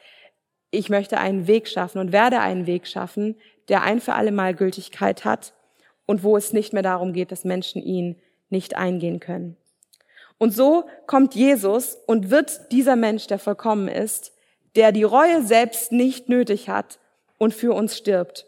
ich 0.70 0.90
möchte 0.90 1.18
einen 1.18 1.48
Weg 1.48 1.68
schaffen 1.68 1.98
und 1.98 2.12
werde 2.12 2.40
einen 2.40 2.68
Weg 2.68 2.86
schaffen, 2.86 3.36
der 3.68 3.82
ein 3.82 4.00
für 4.00 4.14
alle 4.14 4.32
Mal 4.32 4.54
Gültigkeit 4.54 5.26
hat 5.26 5.56
und 6.12 6.24
wo 6.24 6.36
es 6.36 6.52
nicht 6.52 6.74
mehr 6.74 6.84
darum 6.84 7.14
geht, 7.14 7.32
dass 7.32 7.46
Menschen 7.46 7.82
ihn 7.82 8.18
nicht 8.50 8.76
eingehen 8.76 9.22
können. 9.22 9.56
Und 10.38 10.54
so 10.54 10.84
kommt 11.08 11.36
Jesus 11.36 11.96
und 12.06 12.30
wird 12.30 12.70
dieser 12.74 12.98
Mensch, 12.98 13.28
der 13.28 13.40
vollkommen 13.40 13.88
ist, 13.88 14.34
der 14.76 14.92
die 14.92 15.04
Reue 15.04 15.42
selbst 15.42 15.94
nicht 15.94 16.28
nötig 16.28 16.68
hat 16.68 17.00
und 17.38 17.54
für 17.54 17.74
uns 17.74 17.98
stirbt, 17.98 18.46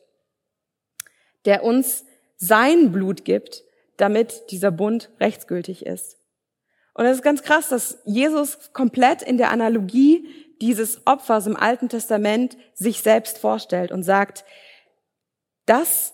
der 1.46 1.64
uns 1.64 2.04
sein 2.36 2.92
Blut 2.92 3.24
gibt, 3.24 3.64
damit 3.96 4.52
dieser 4.52 4.72
Bund 4.72 5.10
rechtsgültig 5.22 5.86
ist. 5.86 6.18
Und 6.94 7.06
es 7.06 7.18
ist 7.18 7.24
ganz 7.24 7.44
krass, 7.44 7.70
dass 7.70 8.00
Jesus 8.04 8.74
komplett 8.74 9.22
in 9.22 9.38
der 9.38 9.52
Analogie 9.52 10.28
dieses 10.60 11.08
Opfers 11.08 11.48
im 11.48 11.56
Alten 11.56 11.88
Testament 11.88 12.58
sich 12.74 13.02
selbst 13.02 13.38
vorstellt 13.38 13.94
und 13.94 14.04
sagt, 14.04 14.44
das 15.66 16.13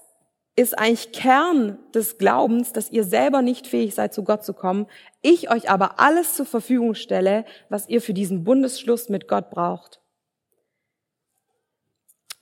ist 0.60 0.78
eigentlich 0.78 1.14
Kern 1.14 1.80
des 1.94 2.18
Glaubens, 2.18 2.74
dass 2.74 2.92
ihr 2.92 3.06
selber 3.06 3.42
nicht 3.42 3.66
fähig 3.66 3.96
seid, 3.96 4.14
zu 4.14 4.26
Gott 4.26 4.44
zu 4.44 4.54
kommen. 4.54 4.88
Ich 5.22 5.50
euch 5.50 5.70
aber 5.70 6.02
alles 6.02 6.34
zur 6.34 6.46
Verfügung 6.46 6.96
stelle, 6.96 7.46
was 7.70 7.88
ihr 7.88 8.02
für 8.02 8.14
diesen 8.14 8.44
Bundesschluss 8.44 9.08
mit 9.08 9.30
Gott 9.30 9.50
braucht. 9.52 10.02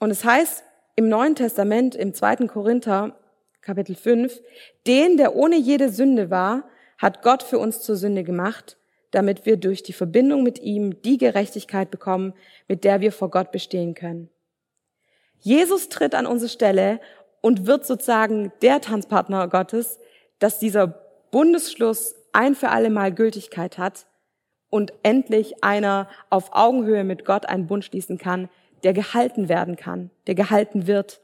Und 0.00 0.10
es 0.10 0.24
heißt 0.24 0.64
im 0.96 1.08
Neuen 1.08 1.36
Testament, 1.36 1.94
im 1.94 2.12
zweiten 2.12 2.48
Korinther, 2.48 3.16
Kapitel 3.60 3.94
5, 3.94 4.40
den, 4.88 5.16
der 5.16 5.36
ohne 5.36 5.56
jede 5.56 5.88
Sünde 5.88 6.28
war, 6.28 6.68
hat 6.98 7.22
Gott 7.22 7.44
für 7.44 7.60
uns 7.60 7.82
zur 7.82 7.94
Sünde 7.94 8.24
gemacht, 8.24 8.78
damit 9.12 9.46
wir 9.46 9.56
durch 9.56 9.84
die 9.84 9.92
Verbindung 9.92 10.42
mit 10.42 10.58
ihm 10.58 11.02
die 11.02 11.18
Gerechtigkeit 11.18 11.92
bekommen, 11.92 12.34
mit 12.66 12.82
der 12.82 13.00
wir 13.00 13.12
vor 13.12 13.30
Gott 13.30 13.52
bestehen 13.52 13.94
können. 13.94 14.28
Jesus 15.40 15.88
tritt 15.88 16.14
an 16.14 16.26
unsere 16.26 16.48
Stelle 16.48 17.00
und 17.40 17.66
wird 17.66 17.86
sozusagen 17.86 18.52
der 18.62 18.80
Tanzpartner 18.80 19.48
Gottes, 19.48 19.98
dass 20.38 20.58
dieser 20.58 20.86
Bundesschluss 21.30 22.14
ein 22.32 22.54
für 22.54 22.70
alle 22.70 22.90
Mal 22.90 23.12
Gültigkeit 23.12 23.78
hat 23.78 24.06
und 24.70 24.92
endlich 25.02 25.64
einer 25.64 26.08
auf 26.30 26.50
Augenhöhe 26.52 27.04
mit 27.04 27.24
Gott 27.24 27.46
einen 27.46 27.66
Bund 27.66 27.84
schließen 27.84 28.18
kann, 28.18 28.48
der 28.84 28.92
gehalten 28.92 29.48
werden 29.48 29.76
kann, 29.76 30.10
der 30.26 30.34
gehalten 30.34 30.86
wird. 30.86 31.20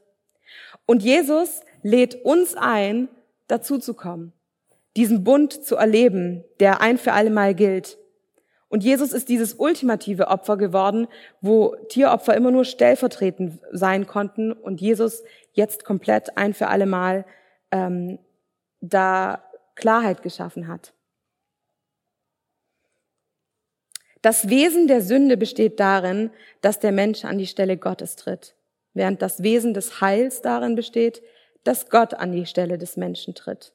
Und 0.85 1.03
Jesus 1.03 1.61
lädt 1.83 2.15
uns 2.25 2.55
ein, 2.55 3.07
dazu 3.47 3.77
zu 3.77 3.93
kommen, 3.93 4.33
diesen 4.97 5.23
Bund 5.23 5.53
zu 5.53 5.75
erleben, 5.75 6.43
der 6.59 6.81
ein 6.81 6.97
für 6.97 7.13
alle 7.13 7.29
Mal 7.29 7.53
gilt. 7.53 7.97
Und 8.69 8.83
Jesus 8.83 9.13
ist 9.13 9.29
dieses 9.29 9.53
ultimative 9.53 10.27
Opfer 10.27 10.57
geworden, 10.57 11.07
wo 11.39 11.75
Tieropfer 11.89 12.35
immer 12.35 12.51
nur 12.51 12.65
stellvertretend 12.65 13.59
sein 13.71 14.07
konnten 14.07 14.51
und 14.51 14.81
Jesus 14.81 15.23
jetzt 15.53 15.85
komplett 15.85 16.37
ein 16.37 16.53
für 16.53 16.67
alle 16.67 16.85
Mal 16.85 17.25
ähm, 17.71 18.19
da 18.81 19.43
Klarheit 19.75 20.23
geschaffen 20.23 20.67
hat. 20.67 20.93
Das 24.21 24.49
Wesen 24.49 24.87
der 24.87 25.01
Sünde 25.01 25.37
besteht 25.37 25.79
darin, 25.79 26.31
dass 26.61 26.79
der 26.79 26.91
Mensch 26.91 27.25
an 27.25 27.37
die 27.37 27.45
Stelle 27.45 27.77
Gottes 27.77 28.15
tritt, 28.15 28.55
während 28.95 29.21
das 29.21 29.43
Wesen 29.43 29.75
des 29.75 30.01
Heils 30.01 30.41
darin 30.41 30.75
besteht, 30.75 31.21
dass 31.63 31.89
Gott 31.91 32.15
an 32.15 32.31
die 32.31 32.47
Stelle 32.47 32.79
des 32.79 32.97
Menschen 32.97 33.35
tritt. 33.35 33.73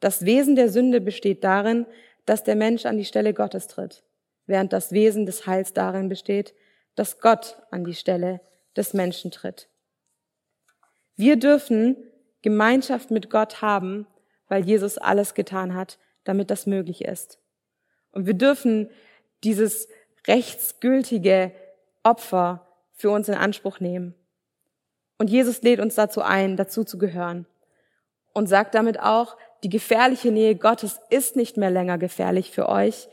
Das 0.00 0.24
Wesen 0.26 0.54
der 0.54 0.68
Sünde 0.68 1.00
besteht 1.00 1.44
darin, 1.44 1.86
dass 2.28 2.44
der 2.44 2.56
Mensch 2.56 2.86
an 2.86 2.98
die 2.98 3.04
Stelle 3.04 3.34
Gottes 3.34 3.68
tritt, 3.68 4.04
während 4.46 4.72
das 4.72 4.92
Wesen 4.92 5.26
des 5.26 5.46
Heils 5.46 5.72
darin 5.72 6.08
besteht, 6.08 6.54
dass 6.94 7.20
Gott 7.20 7.62
an 7.70 7.84
die 7.84 7.94
Stelle 7.94 8.40
des 8.76 8.92
Menschen 8.92 9.30
tritt. 9.30 9.68
Wir 11.16 11.36
dürfen 11.36 11.96
Gemeinschaft 12.42 13.10
mit 13.10 13.30
Gott 13.30 13.62
haben, 13.62 14.06
weil 14.48 14.64
Jesus 14.64 14.98
alles 14.98 15.34
getan 15.34 15.74
hat, 15.74 15.98
damit 16.24 16.50
das 16.50 16.66
möglich 16.66 17.04
ist. 17.04 17.38
Und 18.12 18.26
wir 18.26 18.34
dürfen 18.34 18.90
dieses 19.44 19.88
rechtsgültige 20.26 21.52
Opfer 22.02 22.66
für 22.92 23.10
uns 23.10 23.28
in 23.28 23.34
Anspruch 23.34 23.80
nehmen. 23.80 24.14
Und 25.18 25.30
Jesus 25.30 25.62
lädt 25.62 25.80
uns 25.80 25.94
dazu 25.94 26.22
ein, 26.22 26.56
dazu 26.56 26.84
zu 26.84 26.98
gehören. 26.98 27.46
Und 28.32 28.46
sagt 28.46 28.74
damit 28.74 29.00
auch, 29.00 29.36
die 29.62 29.68
gefährliche 29.68 30.30
Nähe 30.30 30.54
Gottes 30.54 31.00
ist 31.10 31.36
nicht 31.36 31.56
mehr 31.56 31.70
länger 31.70 31.98
gefährlich 31.98 32.50
für 32.50 32.68
euch, 32.68 33.08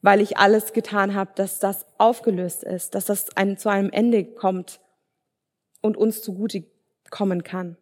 weil 0.00 0.20
ich 0.20 0.36
alles 0.36 0.72
getan 0.72 1.14
habe, 1.14 1.32
dass 1.34 1.58
das 1.58 1.86
aufgelöst 1.98 2.62
ist, 2.62 2.94
dass 2.94 3.06
das 3.06 3.36
ein, 3.36 3.56
zu 3.56 3.68
einem 3.68 3.90
Ende 3.90 4.24
kommt 4.24 4.80
und 5.80 5.96
uns 5.96 6.22
zugute 6.22 6.64
kommen 7.10 7.42
kann. 7.42 7.76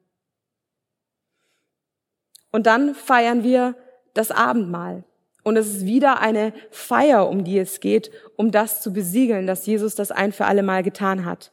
Und 2.52 2.66
dann 2.66 2.94
feiern 2.94 3.42
wir 3.42 3.74
das 4.14 4.30
Abendmahl. 4.30 5.04
Und 5.42 5.56
es 5.56 5.68
ist 5.68 5.86
wieder 5.86 6.20
eine 6.20 6.52
Feier, 6.70 7.28
um 7.28 7.44
die 7.44 7.58
es 7.58 7.80
geht, 7.80 8.10
um 8.36 8.50
das 8.50 8.80
zu 8.82 8.92
besiegeln, 8.92 9.46
dass 9.46 9.66
Jesus 9.66 9.94
das 9.94 10.10
ein 10.10 10.32
für 10.32 10.46
alle 10.46 10.62
Mal 10.62 10.82
getan 10.82 11.24
hat. 11.24 11.52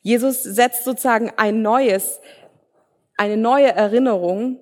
Jesus 0.00 0.42
setzt 0.42 0.84
sozusagen 0.84 1.30
ein 1.36 1.62
neues, 1.62 2.20
eine 3.16 3.36
neue 3.36 3.68
Erinnerung 3.68 4.58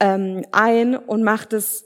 ähm, 0.00 0.44
ein 0.52 0.96
und 0.96 1.22
macht 1.22 1.52
es, 1.52 1.84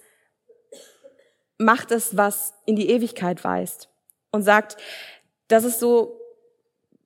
macht 1.58 1.90
es, 1.90 2.16
was 2.16 2.54
in 2.66 2.76
die 2.76 2.90
Ewigkeit 2.90 3.44
weist. 3.44 3.88
Und 4.32 4.42
sagt, 4.42 4.76
das 5.48 5.64
ist 5.64 5.80
so 5.80 6.20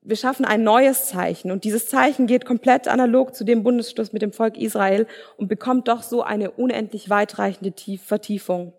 wir 0.05 0.17
schaffen 0.17 0.45
ein 0.45 0.63
neues 0.63 1.07
Zeichen 1.07 1.51
und 1.51 1.65
dieses 1.65 1.89
Zeichen 1.89 2.27
geht 2.27 2.45
komplett 2.45 2.89
analog 2.89 3.35
zu 3.35 3.43
dem 3.43 3.63
Bundesschluss 3.63 4.13
mit 4.13 4.21
dem 4.21 4.33
Volk 4.33 4.59
Israel 4.59 5.07
und 5.39 5.49
bekommt 5.49 5.89
doch 5.89 6.03
so 6.03 6.23
eine 6.23 6.51
unendlich 6.51 7.09
weitreichende 7.09 7.73
Vertiefung. 7.99 8.75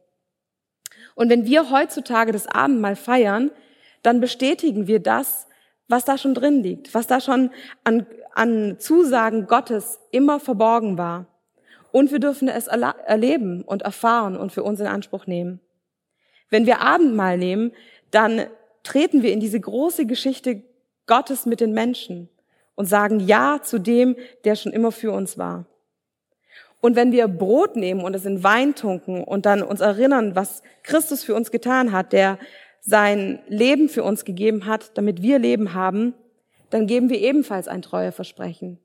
Und 1.15 1.29
wenn 1.29 1.45
wir 1.45 1.71
heutzutage 1.71 2.31
das 2.31 2.45
Abendmahl 2.45 2.95
feiern, 2.95 3.49
dann 4.03 4.21
bestätigen 4.21 4.85
wir 4.85 4.99
das, 4.99 5.47
was 5.87 6.05
da 6.05 6.19
schon 6.19 6.35
drin 6.35 6.61
liegt, 6.61 6.93
was 6.93 7.07
da 7.07 7.19
schon 7.19 7.49
an, 7.83 8.05
an 8.35 8.75
Zusagen 8.79 9.47
Gottes 9.47 9.99
immer 10.11 10.39
verborgen 10.39 10.99
war. 10.99 11.25
Und 11.95 12.11
wir 12.11 12.19
dürfen 12.19 12.49
es 12.49 12.67
erleben 12.67 13.61
und 13.61 13.83
erfahren 13.83 14.35
und 14.35 14.51
für 14.51 14.63
uns 14.63 14.81
in 14.81 14.85
Anspruch 14.85 15.27
nehmen. 15.27 15.61
Wenn 16.49 16.65
wir 16.65 16.81
Abendmahl 16.81 17.37
nehmen, 17.37 17.71
dann 18.11 18.47
treten 18.83 19.23
wir 19.23 19.31
in 19.31 19.39
diese 19.39 19.61
große 19.61 20.05
Geschichte 20.05 20.61
Gottes 21.07 21.45
mit 21.45 21.61
den 21.61 21.71
Menschen 21.71 22.27
und 22.75 22.87
sagen 22.87 23.21
Ja 23.21 23.61
zu 23.63 23.79
dem, 23.79 24.17
der 24.43 24.57
schon 24.57 24.73
immer 24.73 24.91
für 24.91 25.13
uns 25.13 25.37
war. 25.37 25.67
Und 26.81 26.97
wenn 26.97 27.13
wir 27.13 27.29
Brot 27.29 27.77
nehmen 27.77 28.03
und 28.03 28.13
es 28.13 28.25
in 28.25 28.43
Wein 28.43 28.75
tunken 28.75 29.23
und 29.23 29.45
dann 29.45 29.63
uns 29.63 29.79
erinnern, 29.79 30.35
was 30.35 30.63
Christus 30.83 31.23
für 31.23 31.33
uns 31.33 31.49
getan 31.49 31.93
hat, 31.93 32.11
der 32.11 32.39
sein 32.81 33.39
Leben 33.47 33.87
für 33.87 34.03
uns 34.03 34.25
gegeben 34.25 34.65
hat, 34.65 34.97
damit 34.97 35.21
wir 35.21 35.39
Leben 35.39 35.73
haben, 35.73 36.13
dann 36.71 36.87
geben 36.87 37.09
wir 37.09 37.21
ebenfalls 37.21 37.69
ein 37.69 37.81
Treueversprechen. 37.81 38.79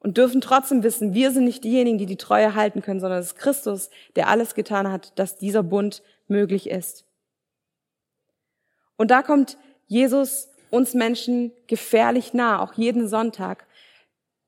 Und 0.00 0.16
dürfen 0.16 0.40
trotzdem 0.40 0.82
wissen, 0.82 1.12
wir 1.12 1.32
sind 1.32 1.44
nicht 1.44 1.64
diejenigen, 1.64 1.98
die 1.98 2.06
die 2.06 2.16
Treue 2.16 2.54
halten 2.54 2.82
können, 2.82 3.00
sondern 3.00 3.18
es 3.18 3.28
ist 3.28 3.36
Christus, 3.36 3.90
der 4.14 4.28
alles 4.28 4.54
getan 4.54 4.90
hat, 4.90 5.18
dass 5.18 5.36
dieser 5.36 5.62
Bund 5.62 6.02
möglich 6.28 6.70
ist. 6.70 7.04
Und 8.96 9.10
da 9.10 9.22
kommt 9.22 9.56
Jesus 9.86 10.48
uns 10.70 10.94
Menschen 10.94 11.52
gefährlich 11.66 12.34
nah, 12.34 12.60
auch 12.62 12.74
jeden 12.74 13.08
Sonntag. 13.08 13.66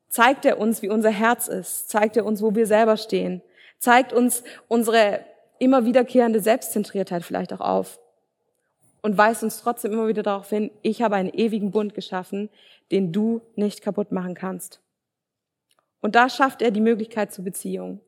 Zeigt 0.08 0.44
er 0.44 0.58
uns, 0.58 0.82
wie 0.82 0.88
unser 0.88 1.10
Herz 1.10 1.48
ist, 1.48 1.88
zeigt 1.88 2.16
er 2.16 2.26
uns, 2.26 2.42
wo 2.42 2.54
wir 2.54 2.66
selber 2.66 2.96
stehen, 2.96 3.42
zeigt 3.78 4.12
uns 4.12 4.42
unsere 4.68 5.24
immer 5.58 5.84
wiederkehrende 5.84 6.40
Selbstzentriertheit 6.40 7.24
vielleicht 7.24 7.52
auch 7.52 7.60
auf 7.60 7.98
und 9.02 9.16
weist 9.16 9.42
uns 9.42 9.60
trotzdem 9.60 9.92
immer 9.92 10.08
wieder 10.08 10.22
darauf 10.22 10.48
hin, 10.48 10.70
ich 10.82 11.02
habe 11.02 11.16
einen 11.16 11.30
ewigen 11.30 11.70
Bund 11.70 11.94
geschaffen, 11.94 12.50
den 12.90 13.12
du 13.12 13.40
nicht 13.54 13.82
kaputt 13.82 14.12
machen 14.12 14.34
kannst. 14.34 14.80
Und 16.00 16.14
da 16.14 16.28
schafft 16.28 16.62
er 16.62 16.70
die 16.70 16.80
Möglichkeit 16.80 17.32
zur 17.32 17.44
Beziehung. 17.44 18.00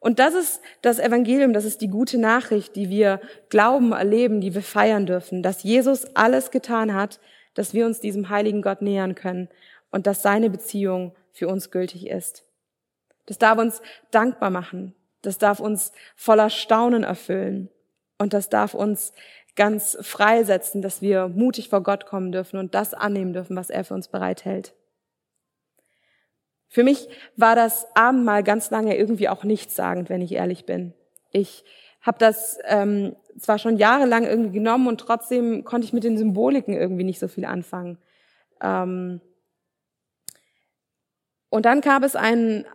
Und 0.00 0.18
das 0.18 0.34
ist 0.34 0.60
das 0.80 0.98
Evangelium, 0.98 1.52
das 1.52 1.64
ist 1.64 1.80
die 1.80 1.88
gute 1.88 2.18
Nachricht, 2.18 2.76
die 2.76 2.88
wir 2.88 3.20
glauben, 3.48 3.92
erleben, 3.92 4.40
die 4.40 4.54
wir 4.54 4.62
feiern 4.62 5.06
dürfen, 5.06 5.42
dass 5.42 5.64
Jesus 5.64 6.04
alles 6.14 6.50
getan 6.50 6.94
hat, 6.94 7.18
dass 7.54 7.74
wir 7.74 7.84
uns 7.84 8.00
diesem 8.00 8.28
heiligen 8.28 8.62
Gott 8.62 8.80
nähern 8.80 9.16
können 9.16 9.48
und 9.90 10.06
dass 10.06 10.22
seine 10.22 10.50
Beziehung 10.50 11.14
für 11.32 11.48
uns 11.48 11.70
gültig 11.70 12.06
ist. 12.06 12.44
Das 13.26 13.38
darf 13.38 13.58
uns 13.58 13.82
dankbar 14.10 14.50
machen. 14.50 14.94
Das 15.22 15.38
darf 15.38 15.58
uns 15.58 15.92
voller 16.14 16.50
Staunen 16.50 17.02
erfüllen. 17.02 17.68
Und 18.18 18.32
das 18.32 18.48
darf 18.48 18.74
uns 18.74 19.12
ganz 19.56 19.98
freisetzen, 20.00 20.82
dass 20.82 21.02
wir 21.02 21.28
mutig 21.28 21.68
vor 21.68 21.82
Gott 21.82 22.06
kommen 22.06 22.30
dürfen 22.30 22.58
und 22.58 22.74
das 22.74 22.94
annehmen 22.94 23.32
dürfen, 23.32 23.56
was 23.56 23.70
er 23.70 23.84
für 23.84 23.94
uns 23.94 24.08
bereithält. 24.08 24.72
Für 26.68 26.84
mich 26.84 27.08
war 27.36 27.56
das 27.56 27.86
Abendmahl 27.94 28.42
ganz 28.42 28.70
lange 28.70 28.96
irgendwie 28.96 29.28
auch 29.28 29.44
nichtssagend, 29.44 30.10
wenn 30.10 30.20
ich 30.20 30.32
ehrlich 30.32 30.66
bin. 30.66 30.92
Ich 31.32 31.64
habe 32.02 32.18
das 32.18 32.58
ähm, 32.64 33.16
zwar 33.38 33.58
schon 33.58 33.76
jahrelang 33.76 34.24
irgendwie 34.24 34.52
genommen 34.52 34.86
und 34.86 35.00
trotzdem 35.00 35.64
konnte 35.64 35.86
ich 35.86 35.92
mit 35.92 36.04
den 36.04 36.18
Symboliken 36.18 36.74
irgendwie 36.74 37.04
nicht 37.04 37.18
so 37.18 37.28
viel 37.28 37.44
anfangen. 37.44 37.98
Ähm 38.62 39.20
und 41.50 41.64
dann 41.64 41.80
gab 41.80 42.02
es 42.02 42.14
einen, 42.14 42.66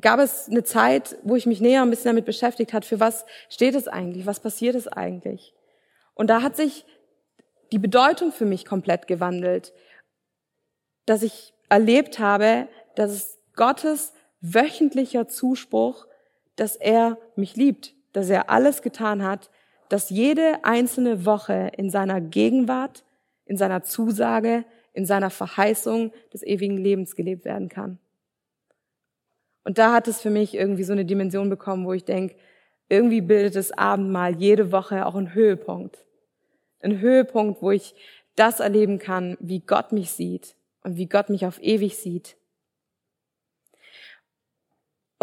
gab 0.00 0.18
es 0.18 0.48
eine 0.48 0.64
Zeit, 0.64 1.16
wo 1.22 1.36
ich 1.36 1.46
mich 1.46 1.60
näher 1.60 1.82
ein 1.82 1.90
bisschen 1.90 2.10
damit 2.10 2.24
beschäftigt 2.24 2.72
hat, 2.72 2.84
für 2.84 3.00
was 3.00 3.24
steht 3.48 3.74
es 3.74 3.86
eigentlich, 3.86 4.26
was 4.26 4.40
passiert 4.40 4.74
es 4.74 4.88
eigentlich. 4.88 5.54
Und 6.14 6.28
da 6.28 6.42
hat 6.42 6.56
sich 6.56 6.84
die 7.72 7.78
Bedeutung 7.78 8.32
für 8.32 8.44
mich 8.46 8.64
komplett 8.64 9.06
gewandelt, 9.06 9.72
dass 11.06 11.22
ich 11.22 11.52
erlebt 11.68 12.18
habe, 12.18 12.68
dass 12.96 13.10
es 13.10 13.38
Gottes 13.56 14.12
wöchentlicher 14.40 15.28
Zuspruch, 15.28 16.06
dass 16.56 16.76
er 16.76 17.18
mich 17.36 17.56
liebt, 17.56 17.94
dass 18.12 18.30
er 18.30 18.50
alles 18.50 18.82
getan 18.82 19.22
hat, 19.22 19.50
dass 19.88 20.10
jede 20.10 20.64
einzelne 20.64 21.24
Woche 21.24 21.72
in 21.76 21.90
seiner 21.90 22.20
Gegenwart, 22.20 23.04
in 23.44 23.56
seiner 23.56 23.82
Zusage, 23.82 24.64
in 24.92 25.06
seiner 25.06 25.30
Verheißung 25.30 26.12
des 26.32 26.42
ewigen 26.42 26.78
Lebens 26.78 27.16
gelebt 27.16 27.44
werden 27.44 27.68
kann. 27.68 27.98
Und 29.64 29.78
da 29.78 29.92
hat 29.92 30.08
es 30.08 30.20
für 30.20 30.30
mich 30.30 30.54
irgendwie 30.54 30.84
so 30.84 30.92
eine 30.92 31.04
Dimension 31.04 31.48
bekommen, 31.50 31.86
wo 31.86 31.92
ich 31.92 32.04
denke, 32.04 32.36
irgendwie 32.88 33.22
bildet 33.22 33.56
das 33.56 33.72
Abendmahl 33.72 34.36
jede 34.36 34.72
Woche 34.72 35.06
auch 35.06 35.14
einen 35.14 35.34
Höhepunkt. 35.34 36.06
Ein 36.80 37.00
Höhepunkt, 37.00 37.62
wo 37.62 37.70
ich 37.70 37.94
das 38.36 38.60
erleben 38.60 38.98
kann, 38.98 39.36
wie 39.40 39.60
Gott 39.60 39.92
mich 39.92 40.10
sieht 40.10 40.54
und 40.82 40.96
wie 40.96 41.06
Gott 41.06 41.30
mich 41.30 41.46
auf 41.46 41.62
ewig 41.62 41.96
sieht. 41.96 42.36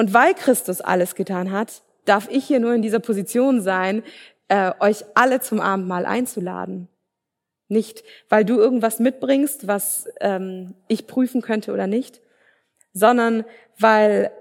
Und 0.01 0.15
weil 0.15 0.33
Christus 0.33 0.81
alles 0.81 1.13
getan 1.13 1.51
hat, 1.51 1.83
darf 2.05 2.27
ich 2.31 2.45
hier 2.45 2.59
nur 2.59 2.73
in 2.73 2.81
dieser 2.81 2.97
Position 2.97 3.61
sein, 3.61 4.01
äh, 4.47 4.71
euch 4.79 5.05
alle 5.13 5.41
zum 5.41 5.61
Abendmahl 5.61 6.07
einzuladen. 6.07 6.87
Nicht, 7.67 8.03
weil 8.27 8.43
du 8.43 8.57
irgendwas 8.57 8.97
mitbringst, 8.97 9.67
was 9.67 10.09
ähm, 10.19 10.73
ich 10.87 11.05
prüfen 11.05 11.43
könnte 11.43 11.71
oder 11.71 11.85
nicht, 11.85 12.19
sondern 12.93 13.45
weil 13.77 14.31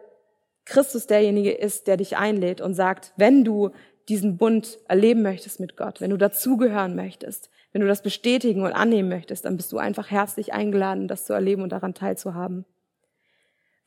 Christus 0.64 1.06
derjenige 1.06 1.52
ist, 1.52 1.88
der 1.88 1.98
dich 1.98 2.16
einlädt 2.16 2.62
und 2.62 2.72
sagt, 2.72 3.12
wenn 3.18 3.44
du 3.44 3.68
diesen 4.08 4.38
Bund 4.38 4.78
erleben 4.88 5.20
möchtest 5.20 5.60
mit 5.60 5.76
Gott, 5.76 6.00
wenn 6.00 6.08
du 6.08 6.16
dazugehören 6.16 6.96
möchtest, 6.96 7.50
wenn 7.72 7.82
du 7.82 7.86
das 7.86 8.00
bestätigen 8.00 8.62
und 8.62 8.72
annehmen 8.72 9.10
möchtest, 9.10 9.44
dann 9.44 9.58
bist 9.58 9.72
du 9.72 9.76
einfach 9.76 10.10
herzlich 10.10 10.54
eingeladen, 10.54 11.06
das 11.06 11.26
zu 11.26 11.34
erleben 11.34 11.60
und 11.60 11.72
daran 11.72 11.92
teilzuhaben. 11.92 12.64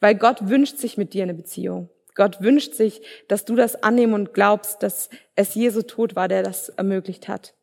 Weil 0.03 0.15
Gott 0.15 0.49
wünscht 0.49 0.79
sich 0.79 0.97
mit 0.97 1.13
dir 1.13 1.23
eine 1.23 1.33
Beziehung. 1.33 1.89
Gott 2.13 2.41
wünscht 2.41 2.73
sich, 2.73 3.01
dass 3.29 3.45
du 3.45 3.55
das 3.55 3.83
annehmen 3.83 4.13
und 4.13 4.33
glaubst, 4.33 4.83
dass 4.83 5.09
es 5.35 5.55
Jesu 5.55 5.81
Tod 5.81 6.17
war, 6.17 6.27
der 6.27 6.43
das 6.43 6.67
ermöglicht 6.67 7.29
hat. 7.29 7.55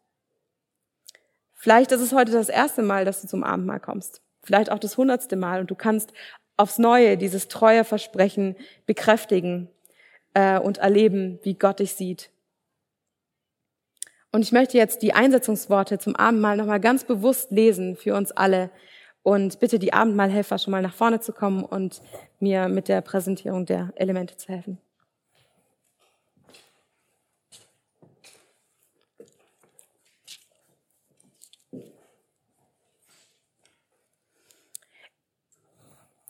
Vielleicht 1.53 1.93
ist 1.93 2.01
es 2.01 2.15
heute 2.15 2.33
das 2.33 2.49
erste 2.49 2.81
Mal, 2.81 3.05
dass 3.05 3.21
du 3.21 3.29
zum 3.29 3.45
Abendmahl 3.45 3.79
kommst. 3.79 4.23
Vielleicht 4.43 4.73
auch 4.73 4.79
das 4.79 4.97
hundertste 4.97 5.37
Mal 5.37 5.61
und 5.61 5.71
du 5.71 5.75
kannst 5.75 6.15
aufs 6.57 6.79
Neue 6.79 7.19
dieses 7.19 7.49
treue 7.49 7.85
Versprechen 7.85 8.57
bekräftigen 8.87 9.69
äh, 10.33 10.59
und 10.59 10.79
erleben, 10.79 11.41
wie 11.43 11.59
Gott 11.59 11.81
dich 11.81 11.93
sieht. 11.93 12.31
Und 14.33 14.41
ich 14.41 14.53
möchte 14.53 14.79
jetzt 14.79 15.03
die 15.03 15.13
Einsetzungsworte 15.13 15.99
zum 15.99 16.17
Abendmahl 16.17 16.57
nochmal 16.57 16.81
ganz 16.81 17.05
bewusst 17.05 17.51
lesen 17.51 17.97
für 17.97 18.15
uns 18.15 18.33
alle 18.33 18.71
und 19.23 19.61
bitte 19.61 19.79
die 19.79 19.93
Abendmahlhelfer 19.93 20.59
schon 20.59 20.73
mal 20.73 20.83
nach 20.83 20.95
vorne 20.95 21.21
zu 21.21 21.33
kommen 21.33 21.65
und 21.65 22.01
mir 22.39 22.69
mit 22.69 22.89
der 22.89 23.01
Präsentierung 23.01 23.67
der 23.67 23.93
Elemente 23.97 24.37
zu 24.37 24.49
helfen. 24.49 24.79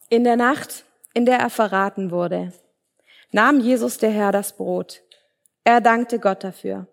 In 0.09 0.24
der 0.24 0.34
Nacht, 0.34 0.84
in 1.14 1.24
der 1.24 1.38
er 1.38 1.51
verraten 1.51 2.11
wurde, 2.11 2.53
nahm 3.30 3.61
Jesus 3.61 3.99
der 3.99 4.11
Herr 4.11 4.32
das 4.32 4.57
Brot. 4.57 5.03
Er 5.62 5.80
dankte 5.80 6.18
Gott 6.18 6.43
dafür. 6.43 6.88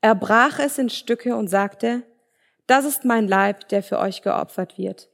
Er 0.00 0.14
brach 0.14 0.60
es 0.60 0.78
in 0.78 0.88
Stücke 0.88 1.34
und 1.34 1.48
sagte, 1.48 2.04
das 2.68 2.84
ist 2.84 3.04
mein 3.04 3.26
Leib, 3.26 3.68
der 3.68 3.82
für 3.82 3.98
euch 3.98 4.22
geopfert 4.22 4.78
wird. 4.78 5.08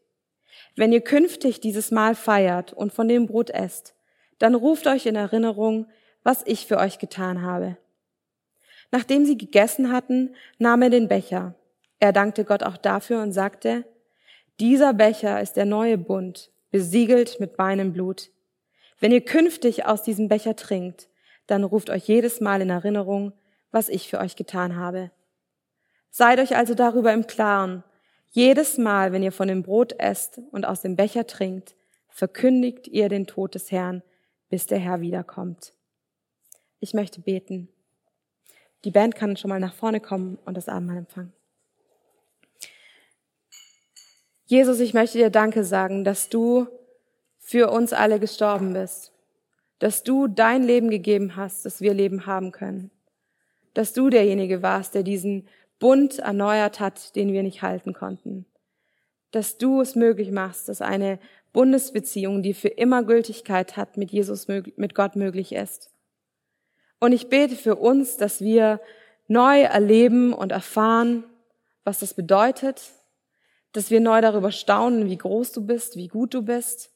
Wenn 0.78 0.92
ihr 0.92 1.00
künftig 1.00 1.58
dieses 1.58 1.90
Mahl 1.90 2.14
feiert 2.14 2.72
und 2.72 2.92
von 2.92 3.08
dem 3.08 3.26
Brot 3.26 3.50
esst, 3.50 3.96
dann 4.38 4.54
ruft 4.54 4.86
euch 4.86 5.06
in 5.06 5.16
Erinnerung, 5.16 5.88
was 6.22 6.44
ich 6.46 6.68
für 6.68 6.76
euch 6.76 7.00
getan 7.00 7.42
habe. 7.42 7.76
Nachdem 8.92 9.24
sie 9.24 9.36
gegessen 9.36 9.90
hatten, 9.90 10.36
nahm 10.58 10.82
er 10.82 10.90
den 10.90 11.08
Becher. 11.08 11.56
Er 11.98 12.12
dankte 12.12 12.44
Gott 12.44 12.62
auch 12.62 12.76
dafür 12.76 13.20
und 13.22 13.32
sagte, 13.32 13.86
dieser 14.60 14.94
Becher 14.94 15.40
ist 15.40 15.54
der 15.54 15.64
neue 15.64 15.98
Bund, 15.98 16.52
besiegelt 16.70 17.40
mit 17.40 17.58
meinem 17.58 17.92
Blut. 17.92 18.30
Wenn 19.00 19.10
ihr 19.10 19.24
künftig 19.24 19.84
aus 19.84 20.04
diesem 20.04 20.28
Becher 20.28 20.54
trinkt, 20.54 21.08
dann 21.48 21.64
ruft 21.64 21.90
euch 21.90 22.06
jedes 22.06 22.40
Mal 22.40 22.62
in 22.62 22.70
Erinnerung, 22.70 23.32
was 23.72 23.88
ich 23.88 24.08
für 24.08 24.20
euch 24.20 24.36
getan 24.36 24.76
habe. 24.76 25.10
Seid 26.10 26.38
euch 26.38 26.54
also 26.54 26.76
darüber 26.76 27.12
im 27.12 27.26
Klaren, 27.26 27.82
jedes 28.30 28.78
Mal, 28.78 29.12
wenn 29.12 29.22
ihr 29.22 29.32
von 29.32 29.48
dem 29.48 29.62
Brot 29.62 29.94
esst 29.98 30.40
und 30.50 30.64
aus 30.64 30.82
dem 30.82 30.96
Becher 30.96 31.26
trinkt, 31.26 31.74
verkündigt 32.08 32.88
ihr 32.88 33.08
den 33.08 33.26
Tod 33.26 33.54
des 33.54 33.70
Herrn, 33.70 34.02
bis 34.48 34.66
der 34.66 34.78
Herr 34.78 35.00
wiederkommt. 35.00 35.72
Ich 36.80 36.94
möchte 36.94 37.20
beten. 37.20 37.68
Die 38.84 38.90
Band 38.90 39.14
kann 39.14 39.36
schon 39.36 39.48
mal 39.48 39.60
nach 39.60 39.74
vorne 39.74 40.00
kommen 40.00 40.38
und 40.44 40.56
das 40.56 40.68
Abendmahl 40.68 40.98
empfangen. 40.98 41.32
Jesus, 44.46 44.80
ich 44.80 44.94
möchte 44.94 45.18
dir 45.18 45.30
Danke 45.30 45.64
sagen, 45.64 46.04
dass 46.04 46.28
du 46.28 46.68
für 47.38 47.70
uns 47.70 47.92
alle 47.92 48.18
gestorben 48.18 48.72
bist, 48.72 49.12
dass 49.78 50.02
du 50.02 50.26
dein 50.26 50.62
Leben 50.62 50.90
gegeben 50.90 51.36
hast, 51.36 51.66
dass 51.66 51.80
wir 51.80 51.92
Leben 51.92 52.26
haben 52.26 52.52
können, 52.52 52.90
dass 53.74 53.92
du 53.92 54.10
derjenige 54.10 54.62
warst, 54.62 54.94
der 54.94 55.02
diesen 55.02 55.48
Bund 55.78 56.18
erneuert 56.18 56.80
hat, 56.80 57.14
den 57.16 57.32
wir 57.32 57.42
nicht 57.42 57.62
halten 57.62 57.92
konnten, 57.92 58.46
dass 59.30 59.58
du 59.58 59.80
es 59.80 59.94
möglich 59.94 60.30
machst, 60.30 60.68
dass 60.68 60.80
eine 60.80 61.18
Bundesbeziehung, 61.52 62.42
die 62.42 62.54
für 62.54 62.68
immer 62.68 63.02
Gültigkeit 63.02 63.76
hat, 63.76 63.96
mit 63.96 64.10
Jesus, 64.10 64.48
mit 64.48 64.94
Gott 64.94 65.16
möglich 65.16 65.52
ist. 65.52 65.90
Und 67.00 67.12
ich 67.12 67.28
bete 67.28 67.56
für 67.56 67.76
uns, 67.76 68.16
dass 68.16 68.40
wir 68.40 68.80
neu 69.28 69.62
erleben 69.62 70.32
und 70.32 70.52
erfahren, 70.52 71.24
was 71.84 72.00
das 72.00 72.14
bedeutet, 72.14 72.90
dass 73.72 73.90
wir 73.90 74.00
neu 74.00 74.20
darüber 74.20 74.50
staunen, 74.50 75.08
wie 75.08 75.18
groß 75.18 75.52
du 75.52 75.64
bist, 75.64 75.96
wie 75.96 76.08
gut 76.08 76.34
du 76.34 76.42
bist, 76.42 76.90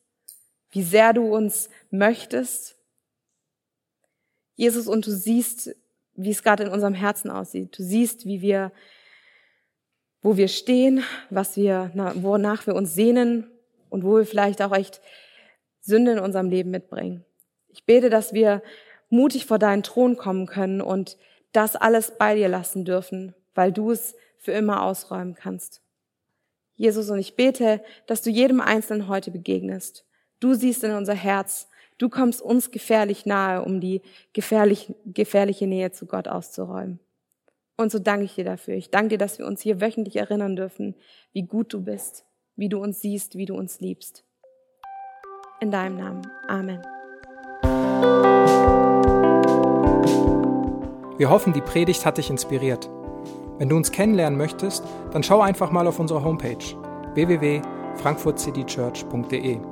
wie 0.71 0.83
sehr 0.83 1.13
du 1.13 1.35
uns 1.35 1.69
möchtest. 1.91 2.77
Jesus, 4.55 4.89
und 4.89 5.07
du 5.07 5.11
siehst, 5.11 5.75
wie 6.15 6.31
es 6.31 6.43
gerade 6.43 6.65
in 6.65 6.71
unserem 6.71 6.95
Herzen 6.95 7.31
aussieht. 7.31 7.79
Du 7.79 7.83
siehst, 7.83 8.27
wie 8.27 8.41
wir, 8.41 8.73
wo 10.21 10.37
wir 10.37 10.49
stehen, 10.49 11.03
was 11.31 11.57
wir, 11.57 11.91
wonach 12.17 12.67
wir 12.67 12.75
uns 12.75 12.95
sehnen 12.95 13.51
und 13.89 14.05
wo 14.05 14.17
wir 14.17 14.27
vielleicht 14.27 14.63
auch 14.63 14.73
echt 14.73 15.01
Sünde 15.81 16.13
in 16.13 16.19
unserem 16.19 16.49
Leben 16.49 16.71
mitbringen. 16.71 17.25
Ich 17.69 17.85
bete, 17.85 18.11
dass 18.11 18.33
wir 18.33 18.63
mutig 19.09 19.47
vor 19.47 19.59
deinen 19.59 19.83
Thron 19.83 20.17
kommen 20.17 20.47
können 20.47 20.81
und 20.81 21.17
das 21.53 21.77
alles 21.77 22.13
bei 22.19 22.35
dir 22.35 22.49
lassen 22.49 22.85
dürfen, 22.85 23.35
weil 23.55 23.73
du 23.73 23.91
es 23.91 24.15
für 24.39 24.53
immer 24.53 24.83
ausräumen 24.83 25.35
kannst. 25.35 25.83
Jesus, 26.75 27.11
und 27.11 27.19
ich 27.19 27.37
bete, 27.37 27.83
dass 28.07 28.23
du 28.23 28.31
jedem 28.31 28.61
Einzelnen 28.61 29.09
heute 29.09 29.31
begegnest. 29.31 30.05
Du 30.41 30.55
siehst 30.55 30.83
in 30.83 30.93
unser 30.93 31.15
Herz. 31.15 31.69
Du 32.03 32.09
kommst 32.09 32.43
uns 32.43 32.73
gefährlich 32.73 33.27
nahe, 33.27 33.63
um 33.63 33.81
die 33.81 34.03
gefährlich, 34.33 34.93
gefährliche 35.05 35.69
Nähe 35.69 35.93
zu 35.93 36.07
Gott 36.07 36.27
auszuräumen. 36.27 36.99
Und 37.77 37.93
so 37.93 38.01
danke 38.01 38.25
ich 38.25 38.35
dir 38.35 38.45
dafür. 38.45 38.75
Ich 38.75 38.91
danke 38.91 39.11
dir, 39.11 39.19
dass 39.19 39.39
wir 39.39 39.47
uns 39.47 39.61
hier 39.61 39.81
wöchentlich 39.81 40.17
erinnern 40.17 40.57
dürfen, 40.57 40.97
wie 41.33 41.45
gut 41.45 41.73
du 41.73 41.81
bist, 41.81 42.27
wie 42.57 42.69
du 42.69 42.83
uns 42.83 43.03
siehst, 43.03 43.37
wie 43.37 43.45
du 43.45 43.55
uns 43.55 43.79
liebst. 43.79 44.25
In 45.61 45.71
deinem 45.71 45.97
Namen. 45.97 46.23
Amen. 46.49 46.83
Wir 51.19 51.31
hoffen, 51.31 51.53
die 51.53 51.61
Predigt 51.61 52.05
hat 52.05 52.19
dich 52.19 52.31
inspiriert. 52.31 52.91
Wenn 53.59 53.69
du 53.69 53.77
uns 53.77 53.93
kennenlernen 53.93 54.37
möchtest, 54.37 54.83
dann 55.13 55.23
schau 55.23 55.41
einfach 55.41 55.71
mal 55.71 55.87
auf 55.87 56.01
unsere 56.01 56.25
Homepage 56.25 56.59
www.frankfurtcitychurch.de 57.15 59.72